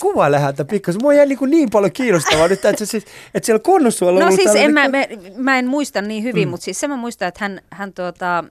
[0.00, 1.02] Kuvaile häntä pikkasen.
[1.02, 3.04] Mua jäi niin, niin paljon kiinnostavaa nyt, että, se, siis,
[3.34, 6.48] että siellä Konnussuolla on No siis en, mä, tällainen- mä, mä en muista niin hyvin,
[6.48, 6.50] mm.
[6.50, 8.44] mutta siis se mä muistan, että hän, hän, tuota,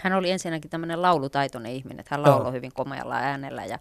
[0.00, 2.52] hän oli ensinnäkin tämmöinen laulutaitoinen ihminen, että hän lauloi Joo.
[2.52, 3.78] hyvin komealla äänellä ja,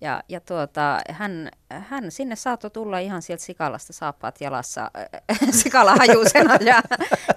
[0.00, 4.90] ja, ja tuota, hän, hän sinne saattoi tulla ihan sieltä Sikalasta saappaat jalassa
[5.62, 6.82] sikalahajuisena ja,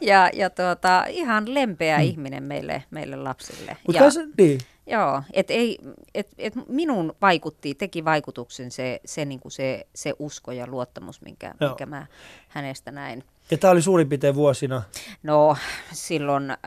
[0.01, 2.03] ja, ja tuota, ihan lempeä mm.
[2.03, 3.77] ihminen meille, meille lapsille.
[3.87, 4.59] Mut ja, se, niin.
[4.87, 5.77] Joo, et ei,
[6.13, 11.53] et, et minun vaikutti, teki vaikutuksen se, se, niinku se, se usko ja luottamus, minkä,
[11.59, 11.69] Joo.
[11.69, 12.05] minkä mä
[12.47, 13.23] hänestä näin.
[13.51, 14.81] Ja tämä oli suurin piirtein vuosina.
[15.23, 15.57] No
[15.93, 16.57] silloin, äh,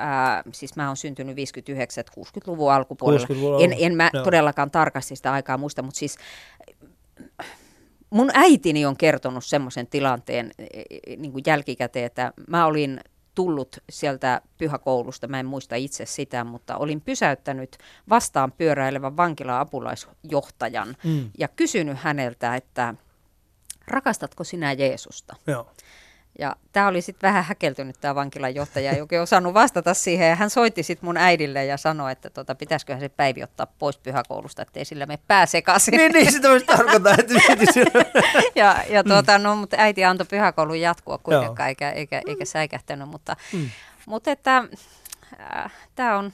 [0.53, 3.27] siis mä oon syntynyt 59, 60-luvun alkupuolella.
[3.27, 4.25] 60-luvun en, en mä joo.
[4.25, 6.17] todellakaan tarkasti sitä aikaa muista, mutta siis
[8.11, 10.69] mun äitini on kertonut semmoisen tilanteen eh,
[11.07, 13.01] eh, niin kuin jälkikäteen, että mä olin
[13.35, 21.31] tullut sieltä pyhäkoulusta, mä en muista itse sitä, mutta olin pysäyttänyt vastaan pyöräilevän vankila-apulaisjohtajan Mm.
[21.39, 22.95] ja kysynyt häneltä, että
[23.87, 25.37] rakastatko sinä Jeesusta?
[25.47, 25.71] Joo.
[26.39, 30.29] Ja tämä oli sitten vähän häkeltynyt tämä vankilan johtaja, joka ei osannut vastata siihen.
[30.29, 33.99] Ja hän soitti sitten mun äidille ja sanoi, että tota, pitäisiköhän se Päivi ottaa pois
[33.99, 35.97] pyhäkoulusta, ettei sillä me pää sekaisin.
[35.97, 37.35] Niin, niin, sitä voisi tarkoittaa, että
[38.55, 43.09] ja, ja tuota, no, mutta äiti antoi pyhäkoulun jatkua kuitenkaan, eikä, eikä, eikä säikähtänyt.
[43.09, 43.71] Mutta, Mm.
[44.07, 44.65] mutta että
[45.41, 46.33] äh, tämä on,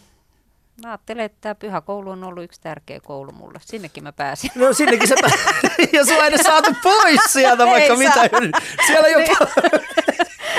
[0.83, 3.59] mä ajattelen, että tämä pyhäkoulu on ollut yksi tärkeä koulu mulle.
[3.63, 4.51] Sinnekin mä pääsin.
[4.55, 5.15] No sinnekin se
[5.97, 8.21] ja sua ei saatu pois sieltä, vaikka mitä.
[8.87, 9.47] Siellä jopa,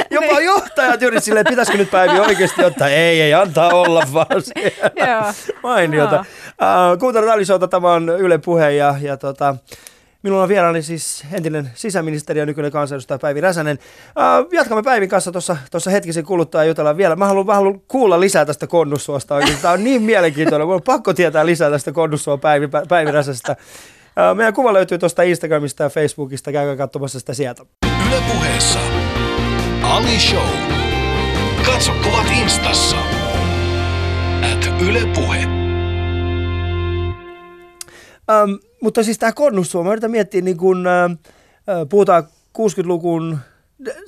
[0.15, 2.89] jopa johtajat yritti silleen, pitäisikö nyt Päivi oikeasti ottaa.
[2.89, 5.11] Ei, ei, antaa olla vaan siellä.
[5.11, 5.33] Joo.
[5.63, 6.19] Mainiota.
[6.19, 9.55] Uh, Kuuntelut Alisota, tämä on Yle Puhe ja, ja tota,
[10.25, 13.79] minulla on vieraani siis entinen sisäministeri ja nykyinen kansanedustaja Päivi Räsänen.
[14.09, 17.15] Uh, jatkamme Päivin kanssa tuossa, tuossa hetkisen kuluttua ja jutellaan vielä.
[17.15, 19.57] Mä haluan, mä haluan kuulla lisää tästä konnussuosta oikein.
[19.61, 20.67] Tämä on niin mielenkiintoinen.
[20.67, 23.55] Mulla on pakko tietää lisää tästä konnussuon Päivi, Päivi Räsästä.
[24.31, 26.51] Uh, meidän kuva löytyy tuosta Instagramista ja Facebookista.
[26.51, 27.65] Käykää katsomassa sitä sieltä.
[28.07, 28.79] Yle puheessa.
[29.83, 30.49] Ali Show.
[31.65, 32.97] Katso kuvat instassa.
[34.53, 35.65] At Yle Puhe.
[38.29, 38.51] Ähm,
[38.85, 41.11] mutta siis tämä konnussuo, mä yritän miettiä, niin kun, äh,
[41.89, 42.23] puhutaan
[42.57, 43.37] 60-luvun,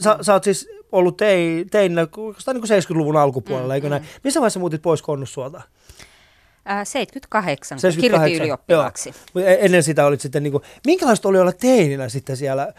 [0.03, 4.03] sä, sä oot siis ollut tei, teinä, oikeastaan niin 70-luvun alkupuolella, mm, eikö näin?
[4.23, 5.61] Missä vaiheessa muutit pois konnussuolta?
[6.69, 9.13] Äh, 78, 78, kun kirjoitin ylioppilaaksi.
[9.35, 9.45] Joo.
[9.45, 12.73] E- Ennen sitä olit sitten, niin kuin, minkälaista oli olla teininä sitten siellä?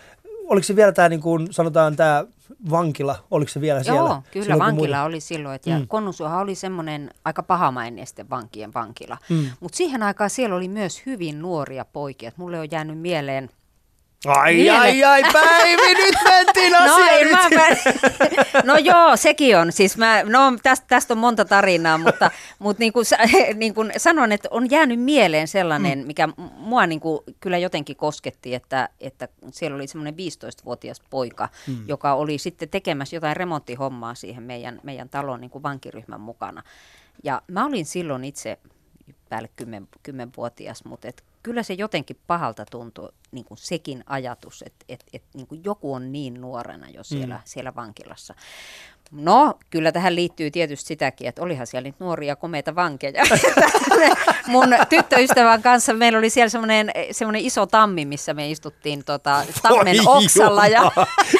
[0.49, 2.24] Oliko se vielä tämä, niin kuin, sanotaan tämä
[2.70, 3.99] vankila, oliko se vielä siellä?
[4.11, 5.55] Joo, kyllä silloin, vankila muut- oli silloin.
[5.55, 5.88] Et, ja Mm.
[5.88, 9.18] Konnusuohan oli semmoinen aika pahamaineisten vankien vankila.
[9.28, 9.51] Mm.
[9.61, 12.32] Mutta siihen aikaan siellä oli myös hyvin nuoria poikia.
[12.36, 13.51] Mulle on jäänyt mieleen...
[14.26, 17.32] Ai, Miele- ai, ai, Päivi, nyt mentiin No, ei, nyt.
[17.32, 19.72] mä, mä, no joo, sekin on.
[19.72, 23.06] Siis mä, no, tästä, tästä on monta tarinaa, mutta, mutta niin kuin,
[23.54, 27.96] niin kuin sanon, että on jäänyt mieleen sellainen, mikä m- mua niin kuin kyllä jotenkin
[27.96, 31.88] kosketti, että, että siellä oli semmoinen 15-vuotias poika, mm.
[31.88, 36.62] joka oli sitten tekemässä jotain remonttihommaa siihen meidän, meidän talon niin kuin vankiryhmän mukana.
[37.24, 38.58] Ja mä olin silloin itse
[39.28, 44.84] päälle 10, 10-vuotias, mutta et kyllä se jotenkin pahalta tuntui niin kuin sekin ajatus, että
[44.89, 47.43] et, et, niin kuin joku on niin nuorena jo siellä, mm.
[47.45, 48.34] siellä vankilassa.
[49.11, 53.22] No, kyllä tähän liittyy tietysti sitäkin, että olihan siellä niitä nuoria komeita vankeja.
[54.47, 60.01] Mun tyttöystävän kanssa meillä oli siellä semmoinen, semmoinen iso tammi, missä me istuttiin tota, tammen
[60.01, 60.66] Oi oksalla.
[60.66, 60.93] Ja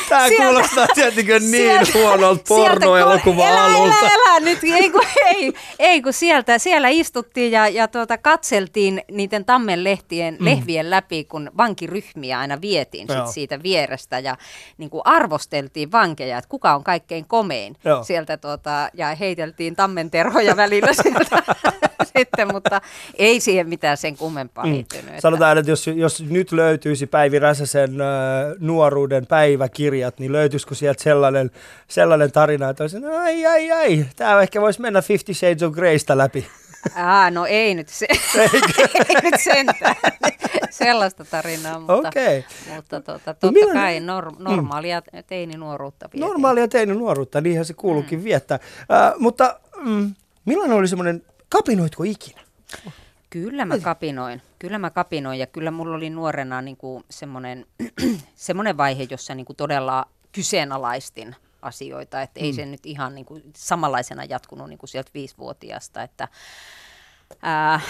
[0.09, 1.51] Tää sieltä- kuulostaa tietenkin niin
[1.87, 3.99] sieltä- huonolta pornoelokuva-alulta.
[3.99, 8.19] Elä, elä, elä nyt, ei kun, ei, ei kun sieltä, siellä istuttiin ja, ja tuota,
[8.19, 10.45] katseltiin niiden tammen lehtien, mm.
[10.45, 13.25] lehvien läpi, kun vankiryhmiä aina vietiin Joo.
[13.27, 14.37] sit siitä vierestä ja
[14.79, 18.05] niin kuin arvosteltiin vankeja, että kuka on kaikkein komein Joo.
[18.05, 21.43] sieltä tuota, ja heiteltiin tammenterhoja välillä sieltä
[22.19, 22.81] sitten, mutta
[23.19, 25.05] ei siihen mitään sen kummempaa liittynyt.
[25.13, 25.21] Mm.
[25.21, 28.07] Sanotaan, että jos, jos nyt löytyisi Päivi Räsäsen äh,
[28.59, 29.27] nuoruuden
[29.99, 31.51] päiväkirjat, niin löytyisikö sieltä sellainen,
[31.89, 35.75] sellainen tarina, että olisi, no, ai ai ai, tämä ehkä voisi mennä Fifty Shades of
[35.75, 36.47] Greystä läpi.
[36.97, 38.07] Aa, no ei nyt, se,
[39.09, 39.97] ei nyt sentään
[40.71, 42.45] sellaista tarinaa, mutta, Okei.
[42.75, 45.23] mutta tota, totta No millainen- kai nor, normaalia mm.
[45.27, 46.21] teininuoruutta vietiin.
[46.29, 48.25] Normaalia tein nuoruutta, niinhän se kuuluukin mm.
[48.25, 48.59] viettää.
[48.81, 52.41] Äh, mutta mm, millainen oli semmoinen, kapinoitko ikinä?
[53.31, 57.67] Kyllä mä kapinoin, kyllä mä kapinoin ja kyllä mulla oli nuorena niin kuin semmoinen,
[58.35, 63.43] semmoinen vaihe, jossa niin kuin todella kyseenalaistin asioita, että ei se nyt ihan niin kuin
[63.57, 66.29] samanlaisena jatkunut niin kuin sieltä viisivuotiaasta, että
[67.43, 67.81] ää,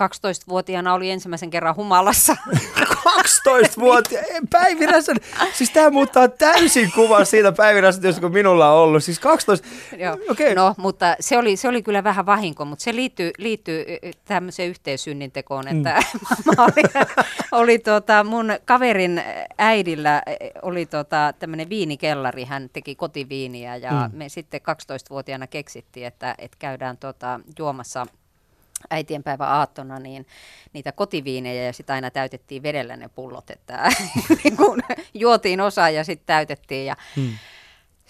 [0.00, 2.36] 12-vuotiaana oli ensimmäisen kerran humalassa.
[3.48, 5.12] 12-vuotias, Päivirässä,
[5.52, 9.04] siis tämä muuttaa täysin kuvan siitä Päivirässä, kun minulla on ollut.
[9.04, 10.16] Siis 12, Joo.
[10.30, 10.54] okei.
[10.54, 13.84] No, mutta se oli, se oli kyllä vähän vahinko, mutta se liittyy, liittyy
[14.24, 16.20] tämmöiseen yhteissynnintekoon, että mm.
[16.56, 17.06] mä olin,
[17.52, 19.22] oli tota, mun kaverin
[19.58, 20.22] äidillä
[20.62, 24.18] oli tota, tämmöinen viinikellari, hän teki kotiviiniä ja mm.
[24.18, 28.06] me sitten 12-vuotiaana keksittiin, että, että käydään tota, juomassa–
[28.90, 30.26] äitienpäivä aattona, niin
[30.72, 33.92] niitä kotiviinejä ja sitten aina täytettiin vedellä ne pullot, että
[34.44, 34.80] niin kun
[35.14, 37.32] juotiin osa ja sitten täytettiin ja hmm.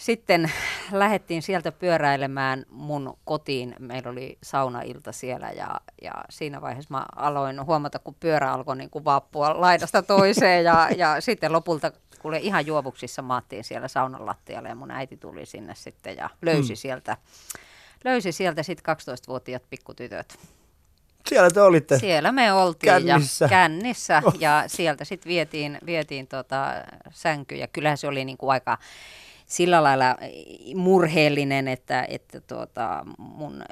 [0.01, 0.53] Sitten
[0.93, 3.75] lähdettiin sieltä pyöräilemään mun kotiin.
[3.79, 8.91] Meillä oli saunailta siellä ja, ja siinä vaiheessa mä aloin huomata, kun pyörä alkoi niin
[8.91, 14.68] kuin vaappua laidasta toiseen ja, ja sitten lopulta kuule ihan juovuksissa maattiin siellä saunan lattialle
[14.68, 16.77] ja mun äiti tuli sinne sitten ja löysi hmm.
[16.77, 17.16] sieltä
[18.05, 20.39] löysi sieltä sitten 12-vuotiaat pikkutytöt.
[21.29, 21.99] Siellä te olitte.
[21.99, 23.45] Siellä me oltiin kännissä.
[23.45, 24.35] ja kännissä oh.
[24.41, 26.66] ja sieltä sitten vietiin, vietiin tota
[27.11, 28.79] sänky ja kyllähän se oli niinku aika
[29.51, 30.16] sillä lailla
[30.75, 33.62] murheellinen, että, että tuota, mun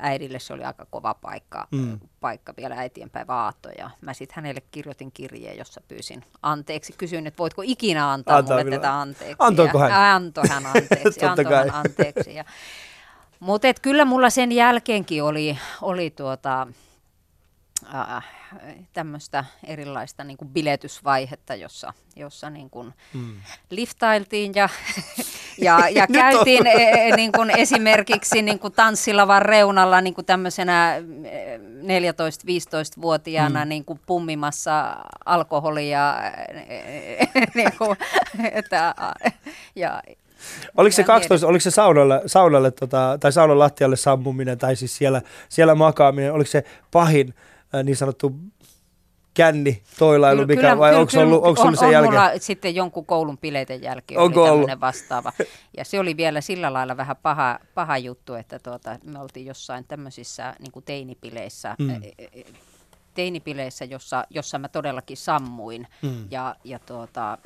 [0.00, 2.00] äidille se oli aika kova paikka, mm.
[2.20, 3.68] paikka vielä äitienpäivä aatto.
[3.78, 6.94] Ja mä sitten hänelle kirjoitin kirjeen, jossa pyysin anteeksi.
[6.98, 9.36] Kysyin, että voitko ikinä antaa Antaa mulle tätä anteeksi.
[9.38, 9.90] Antoiko hän?
[9.90, 11.24] Ja, antoi hän anteeksi.
[11.26, 12.34] antoi hän anteeksi.
[12.34, 12.44] Ja,
[13.40, 16.66] mutta kyllä mulla sen jälkeenkin oli, oli tuota,
[17.94, 18.24] äh,
[18.92, 23.36] tämmöistä erilaista niin kuin biletysvaihetta, jossa, jossa niin kuin mm.
[23.70, 24.68] liftailtiin ja,
[25.58, 30.94] ja, ja käytiin e, e, niin kuin esimerkiksi niin kuin tanssilavan reunalla niin kuin tämmöisenä
[31.82, 33.68] 14-15-vuotiaana mm.
[33.68, 36.14] niin kuin pummimassa alkoholia
[37.54, 37.96] niin kuin,
[38.52, 38.94] että,
[39.76, 40.02] ja
[40.76, 45.22] Oliko se 12, oliko se saunalle, saunalle tota, tai saunan lattialle sammuminen tai siis siellä,
[45.48, 47.34] siellä makaaminen, oliko se pahin
[47.74, 48.34] äh, niin sanottu
[49.36, 52.14] känni toilailu, kyllä, mikä, kyllä, vai onko ollut, onko on, sen jälkeen?
[52.14, 55.32] Mulla sitten jonkun koulun bileiden jälkeen onko oli tämmöinen vastaava.
[55.76, 59.84] Ja se oli vielä sillä lailla vähän paha, paha juttu, että tuota, me oltiin jossain
[59.84, 62.02] tämmöisissä niin teinipileissä, mm.
[63.14, 65.86] teinipileissä jossa, jossa mä todellakin sammuin.
[66.02, 66.26] Mm.
[66.30, 67.38] Ja, ja tuota,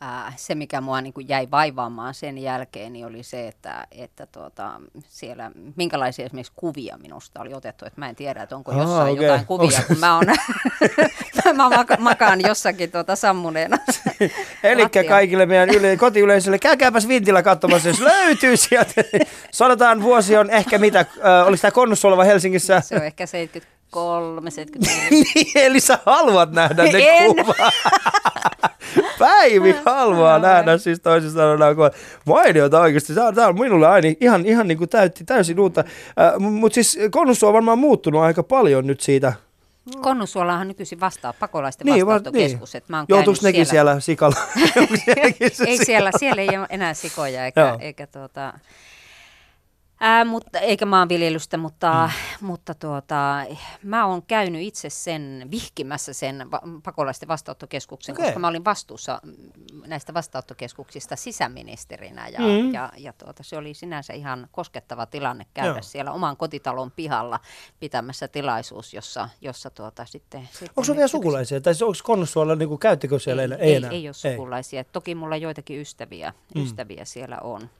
[0.00, 4.26] ää, se, mikä mua niin kuin jäi vaivaamaan sen jälkeen, niin oli se, että, että
[4.26, 7.84] tuota, siellä, minkälaisia esimerkiksi kuvia minusta oli otettu.
[7.84, 9.24] Että mä en tiedä, että onko jossain ah, okay.
[9.24, 9.86] jotain kuvia, Onks...
[9.86, 10.24] kun mä, on,
[11.56, 13.78] mä maka, makaan jossakin tuota sammuneena.
[14.62, 19.02] Eli kaikille meidän yle, kotiyleisölle, käykääpäs vintillä katsomassa, jos löytyy sieltä.
[19.50, 22.80] Sanotaan vuosi on ehkä mitä, äh, oliko tämä Konnussuolava Helsingissä?
[22.80, 25.10] Se on ehkä 73, 74.
[25.10, 27.34] niin, eli sä haluat nähdä ne en.
[27.36, 27.56] kuvat.
[29.18, 31.90] Päivi haluaa nähdä siis toisin sanoen kun
[32.26, 33.14] mainiota oikeasti.
[33.14, 35.80] Tämä on, minulle aina ihan, ihan niin kuin täytti, täysin uutta.
[35.80, 39.32] Äh, Mutta siis Konnussuo on varmaan muuttunut aika paljon nyt siitä.
[40.02, 42.72] Konnussuolahan nykyisin vastaa pakolaisten niin, vastaanottokeskus.
[42.72, 42.82] Niin.
[42.88, 44.36] Mä Joutuuko nekin siellä, siellä sikalla?
[45.66, 48.52] ei siellä, siellä ei ole enää sikoja eikä, eikä tuota,
[50.00, 52.46] Ää, mutta, eikä maanviljelystä, mutta, mm.
[52.46, 53.44] mutta tuota,
[53.82, 58.24] mä oon käynyt itse sen vihkimässä sen va- pakolaisten vastaanottokeskuksen, okay.
[58.24, 59.20] koska mä olin vastuussa
[59.86, 62.74] näistä vastaanottokeskuksista sisäministerinä ja, mm.
[62.74, 65.82] ja, ja tuota, se oli sinänsä ihan koskettava tilanne käydä Joo.
[65.82, 67.40] siellä oman kotitalon pihalla
[67.80, 70.48] pitämässä tilaisuus, jossa, jossa tuota, sitten...
[70.52, 71.60] sitten onko se vielä sukulaisia?
[71.60, 73.58] Tai onko Konnussuolla, niin kuin, käyttikö siellä ei, enää?
[73.58, 74.80] Ei, ei, ei ole sukulaisia.
[74.80, 74.86] Ei.
[74.92, 76.62] Toki mulla joitakin ystäviä, mm.
[76.62, 77.70] ystäviä siellä on.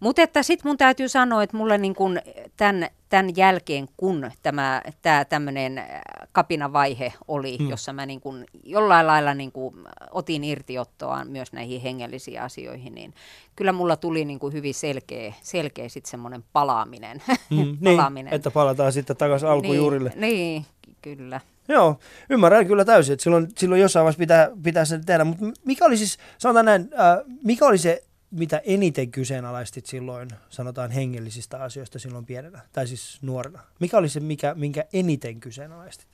[0.00, 2.18] Mutta että sitten mun täytyy sanoa, että mulle niin kun
[2.56, 4.82] tämän, tämän jälkeen, kun tämä
[5.28, 5.86] tämmöinen äh,
[6.32, 7.70] kapinavaihe oli, hmm.
[7.70, 13.14] jossa mä niin kun jollain lailla niin kun otin irtiottoa myös näihin hengellisiin asioihin, niin
[13.56, 17.22] kyllä mulla tuli niin kun hyvin selkeä, selkeä sitten semmoinen palaaminen.
[17.50, 18.24] Hmm, palaaminen.
[18.24, 20.12] Niin, että palataan sitten takaisin alkujuurille.
[20.16, 20.66] Niin, niin
[21.02, 21.40] kyllä.
[21.68, 21.98] Joo,
[22.30, 25.96] ymmärrän kyllä täysin, että silloin, silloin jossain vaiheessa pitää, pitää sen tehdä, mutta mikä oli
[25.96, 28.02] siis, sanotaan näin, äh, mikä oli se
[28.34, 33.60] mitä eniten kyseenalaistit silloin, sanotaan hengellisistä asioista silloin pienenä, tai siis nuorena?
[33.80, 36.08] Mikä oli se, mikä, minkä eniten kyseenalaistit?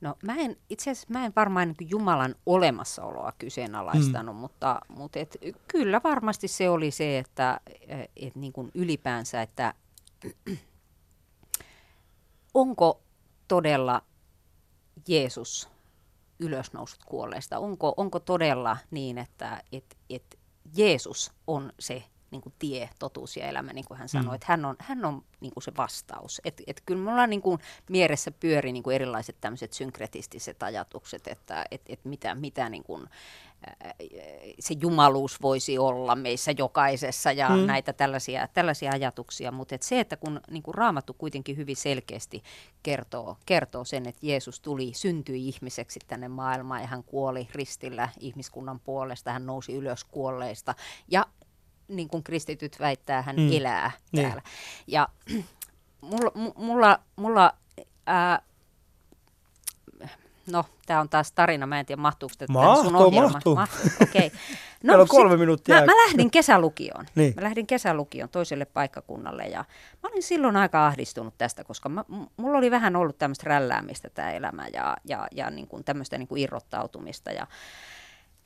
[0.00, 4.40] No mä en, itse asiassa mä en varmaan niin Jumalan olemassaoloa kyseenalaistanut, mm.
[4.40, 5.36] mutta, mutta et,
[5.68, 7.60] kyllä varmasti se oli se, että
[8.16, 9.74] et niin kuin ylipäänsä, että
[12.54, 13.00] onko
[13.48, 14.02] todella
[15.08, 15.68] Jeesus
[16.38, 17.58] ylösnousut kuolleista?
[17.58, 20.39] Onko, onko todella niin, että et, et
[20.72, 24.34] Jeesus on se niin kuin tie, totuus ja elämä, niin kuin hän sanoi, mm.
[24.34, 26.40] että hän on, hän on niin kuin se vastaus.
[26.44, 27.58] Että et kyllä mulla niin kuin
[27.88, 33.08] mielessä pyöri niin kuin erilaiset tämmöiset synkretistiset ajatukset, että et, et mitä, mitä niin kuin,
[34.58, 37.66] se jumaluus voisi olla meissä jokaisessa ja mm.
[37.66, 42.42] näitä tällaisia, tällaisia ajatuksia, mutta et se, että kun niin kuin Raamattu kuitenkin hyvin selkeästi
[42.82, 48.80] kertoo, kertoo sen, että Jeesus tuli, syntyi ihmiseksi tänne maailmaan ja hän kuoli ristillä ihmiskunnan
[48.80, 50.74] puolesta, hän nousi ylös kuolleista
[51.08, 51.26] ja
[51.90, 53.52] niin kuin kristityt väittää, hän mm.
[53.52, 54.26] elää niin.
[54.26, 54.42] täällä.
[54.86, 55.08] Ja
[56.00, 57.52] mulla, mulla, mulla
[58.06, 58.42] ää,
[60.50, 63.28] no, tämä on taas tarina, mä en tiedä mahtuuko tämä sun ohjelma.
[63.28, 63.90] Mahtuu, mahtuu.
[64.02, 64.26] Okei.
[64.26, 64.38] Okay.
[64.82, 65.74] No, on kolme minuuttia.
[65.74, 67.06] Mä, mä lähdin kesälukioon.
[67.14, 67.32] Niin.
[67.36, 69.64] Mä lähdin kesälukioon toiselle paikkakunnalle ja
[70.02, 72.04] mä olin silloin aika ahdistunut tästä, koska mä,
[72.36, 76.28] mulla oli vähän ollut tämmöistä rälläämistä tämä elämä ja, ja, ja niin kuin tämmöistä niin
[76.28, 77.30] kuin irrottautumista.
[77.30, 77.46] Ja,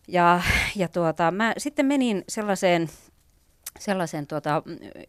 [0.09, 0.43] ja,
[0.77, 2.89] ja tuota, mä sitten menin sellaiseen
[3.79, 4.63] sellaisen, tuota,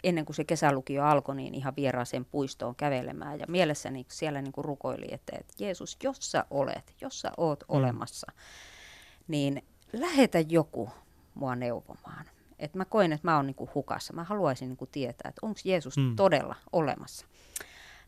[0.03, 3.39] ennen kuin se kesälukio alkoi, niin ihan vieraaseen puistoon kävelemään.
[3.39, 7.59] Ja mielessäni siellä niin kuin rukoili, että, että Jeesus, jos sä olet, jos sä oot
[7.59, 7.65] mm.
[7.75, 8.31] olemassa,
[9.27, 9.63] niin
[9.93, 10.89] lähetä joku
[11.33, 12.25] mua neuvomaan.
[12.59, 14.13] Et mä koen, että mä oon niin kuin hukassa.
[14.13, 16.15] Mä haluaisin niin kuin tietää, että onko Jeesus mm.
[16.15, 17.25] todella olemassa.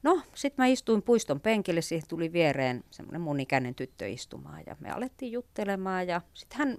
[0.04, 4.76] No, sitten mä istuin puiston penkille, siihen tuli viereen semmoinen mun ikäinen tyttö istumaan ja
[4.80, 6.78] me alettiin juttelemaan ja sitten hän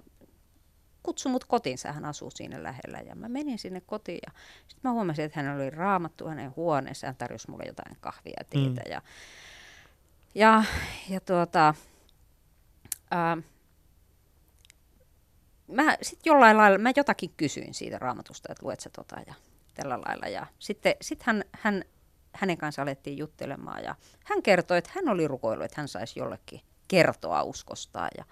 [1.03, 2.99] kutsui mut kotiinsa, hän asuu siinä lähellä.
[3.05, 7.07] Ja mä menin sinne kotiin ja sitten mä huomasin, että hän oli raamattu hänen huoneessa.
[7.07, 8.81] Hän tarjosi mulle jotain kahvia ja teitä.
[8.85, 8.91] Mm.
[8.91, 9.01] Ja,
[10.35, 10.63] ja,
[11.09, 11.73] ja tuota,
[13.11, 13.37] ää,
[15.67, 19.33] mä sitten jollain lailla, mä jotakin kysyin siitä raamatusta, että luet sä tota ja
[19.73, 20.27] tällä lailla.
[20.27, 21.83] Ja sitten sit hän, hän,
[22.33, 26.61] hänen kanssa alettiin juttelemaan ja hän kertoi, että hän oli rukoillut, että hän saisi jollekin
[26.87, 28.09] kertoa uskostaan.
[28.17, 28.25] Ja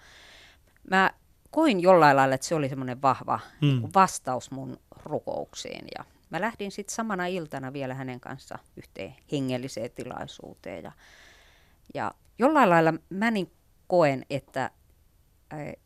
[0.90, 1.10] mä
[1.50, 3.66] koin jollain lailla, että se oli semmoinen vahva mm.
[3.68, 5.84] niin vastaus mun rukouksiin.
[5.98, 10.84] Ja mä lähdin sitten samana iltana vielä hänen kanssa yhteen hengelliseen tilaisuuteen.
[10.84, 10.92] Ja,
[11.94, 13.52] ja jollain lailla mä niin
[13.86, 14.70] koen, että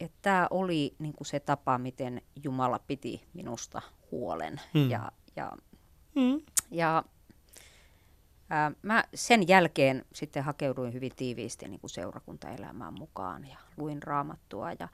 [0.00, 4.60] että tämä oli niin kuin se tapa, miten Jumala piti minusta huolen.
[4.74, 4.90] Mm.
[4.90, 5.52] Ja, ja,
[6.14, 6.40] mm.
[6.70, 7.04] ja
[8.50, 14.72] ää, mä sen jälkeen sitten hakeuduin hyvin tiiviisti niin kuin seurakuntaelämään mukaan ja luin raamattua
[14.72, 14.88] ja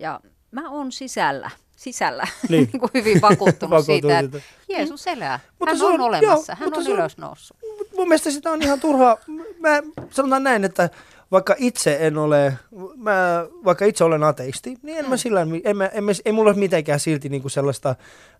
[0.00, 0.20] ja
[0.50, 2.68] mä oon sisällä, sisällä niin.
[2.72, 5.40] niin kuin hyvin vakuuttunut siitä, että Jeesus elää.
[5.58, 7.56] Mutta hän on, on olemassa, joo, hän on ylös noussut.
[7.96, 9.16] Mun mielestä sitä on ihan turhaa.
[9.58, 10.90] Mä sanotaan näin, että
[11.30, 12.58] vaikka itse en ole,
[12.96, 15.10] mä, vaikka itse olen ateisti, niin en mm.
[15.10, 17.88] mä sillä, en mä, en mä, ei mulla ole mitenkään silti niinku sellaista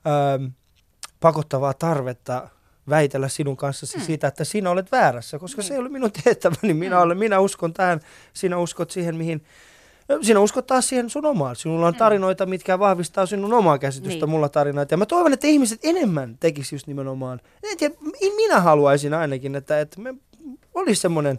[0.06, 0.44] ähm,
[1.20, 2.48] pakottavaa tarvetta
[2.88, 4.04] väitellä sinun kanssasi mm.
[4.04, 5.66] siitä, että sinä olet väärässä, koska mm.
[5.66, 6.74] se ei ole minun tehtäväni.
[6.74, 7.02] Minä, mm.
[7.02, 8.00] olen, minä uskon tähän,
[8.32, 9.44] sinä uskot siihen, mihin,
[10.22, 11.56] sinä uskot taas siihen sun omaan.
[11.56, 11.98] Sinulla on mm.
[11.98, 14.30] tarinoita, mitkä vahvistaa sinun omaa käsitystä, niin.
[14.30, 14.94] mulla tarinoita.
[14.94, 17.40] Ja mä toivon, että ihmiset enemmän tekisi just nimenomaan.
[17.62, 17.94] En tiedä,
[18.36, 20.14] minä haluaisin ainakin, että, että me
[20.74, 21.38] olisi semmoinen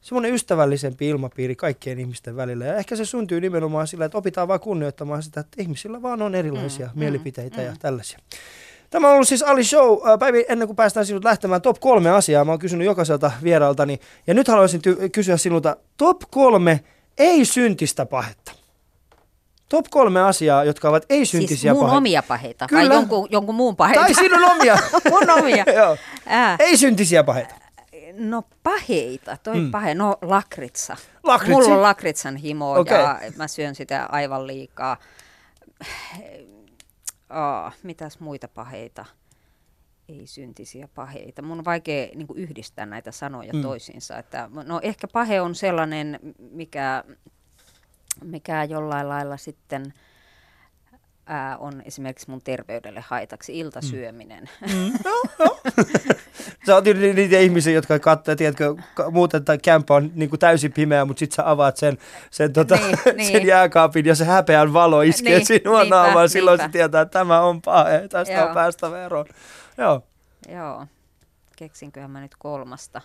[0.00, 2.64] semmoinen ystävällisempi ilmapiiri kaikkien ihmisten välillä.
[2.64, 6.34] Ja ehkä se syntyy nimenomaan sillä, että opitaan vaan kunnioittamaan sitä, että ihmisillä vaan on
[6.34, 7.78] erilaisia mm, mielipiteitä mm, ja mm.
[7.78, 8.18] tällaisia.
[8.90, 9.98] Tämä on ollut siis Ali Show.
[10.18, 12.44] Päivi, ennen kuin päästään sinut lähtemään, top kolme asiaa.
[12.44, 14.00] Mä oon kysynyt jokaiselta vieraltani.
[14.26, 16.80] Ja nyt haluaisin ty- kysyä sinulta top kolme
[17.18, 18.52] ei syntistä pahetta.
[19.68, 21.96] Top kolme asiaa, jotka ovat ei-syntisiä siis mun paheita.
[21.96, 22.88] omia paheita Kyllä.
[22.88, 24.04] vai jonkun, jonkun muun paheita?
[24.04, 24.76] Tai sinun omia.
[25.10, 25.64] mun omia.
[25.76, 25.96] Joo.
[26.58, 27.54] Ei-syntisiä paheita.
[28.12, 29.70] No paheita, toi mm.
[29.70, 30.96] pahe, no lakritsa.
[31.22, 31.52] Lakritsi?
[31.52, 33.00] Mulla on lakritsan himo okay.
[33.00, 34.96] ja mä syön sitä aivan liikaa.
[37.30, 39.04] Oh, mitäs muita paheita?
[40.08, 41.42] Ei-syntisiä paheita.
[41.42, 43.62] Mun on vaikea niin kuin yhdistää näitä sanoja mm.
[43.62, 44.18] toisiinsa.
[44.18, 47.04] Että, no ehkä pahe on sellainen, mikä,
[48.24, 49.92] mikä jollain lailla sitten
[51.26, 54.48] ää, on esimerkiksi mun terveydelle haitaksi, iltasyöminen.
[54.60, 54.74] Mm.
[54.74, 54.92] Mm.
[55.04, 55.58] no, no.
[56.66, 56.84] sä oot
[57.14, 58.74] niitä ihmisiä, jotka katsoo, tiedätkö,
[59.10, 61.98] muuten tämä kämppä on niin kuin täysin pimeä, mutta sitten sä avaat sen,
[62.30, 63.46] sen, tota, niin, sen niin.
[63.46, 66.28] jääkaapin ja se häpeän valo iskee niin, sinua naamaan.
[66.28, 68.48] Silloin se tietää, että tämä on pahe, tästä Joo.
[68.48, 69.26] on päästä veroon.
[69.78, 70.02] Joo.
[70.48, 70.86] Joo.
[71.56, 73.00] Keksinköhän mä nyt kolmasta.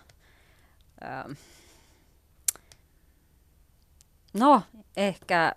[1.05, 1.31] Ähm.
[4.33, 4.61] No,
[4.97, 5.55] ehkä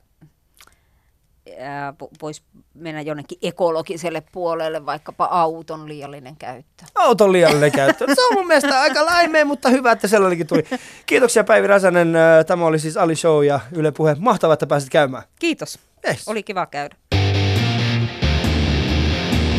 [2.22, 2.42] voisi
[2.74, 6.84] mennä jonnekin ekologiselle puolelle, vaikkapa auton liiallinen käyttö.
[6.94, 8.06] Auton liiallinen käyttö.
[8.14, 10.64] Se on mun mielestä aika laimea, mutta hyvä, että sellainenkin tuli.
[11.06, 12.14] Kiitoksia Päivi Räsänen.
[12.46, 14.16] Tämä oli siis Ali Show ja Yle Puhe.
[14.18, 15.22] Mahtavaa, että pääsit käymään.
[15.38, 15.78] Kiitos.
[16.08, 16.28] Yes.
[16.28, 16.96] Oli kiva käydä.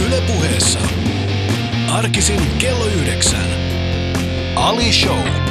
[0.07, 0.79] Yle Puheessa.
[1.93, 3.47] Arkisin kello yhdeksän.
[4.55, 5.42] Ali Show.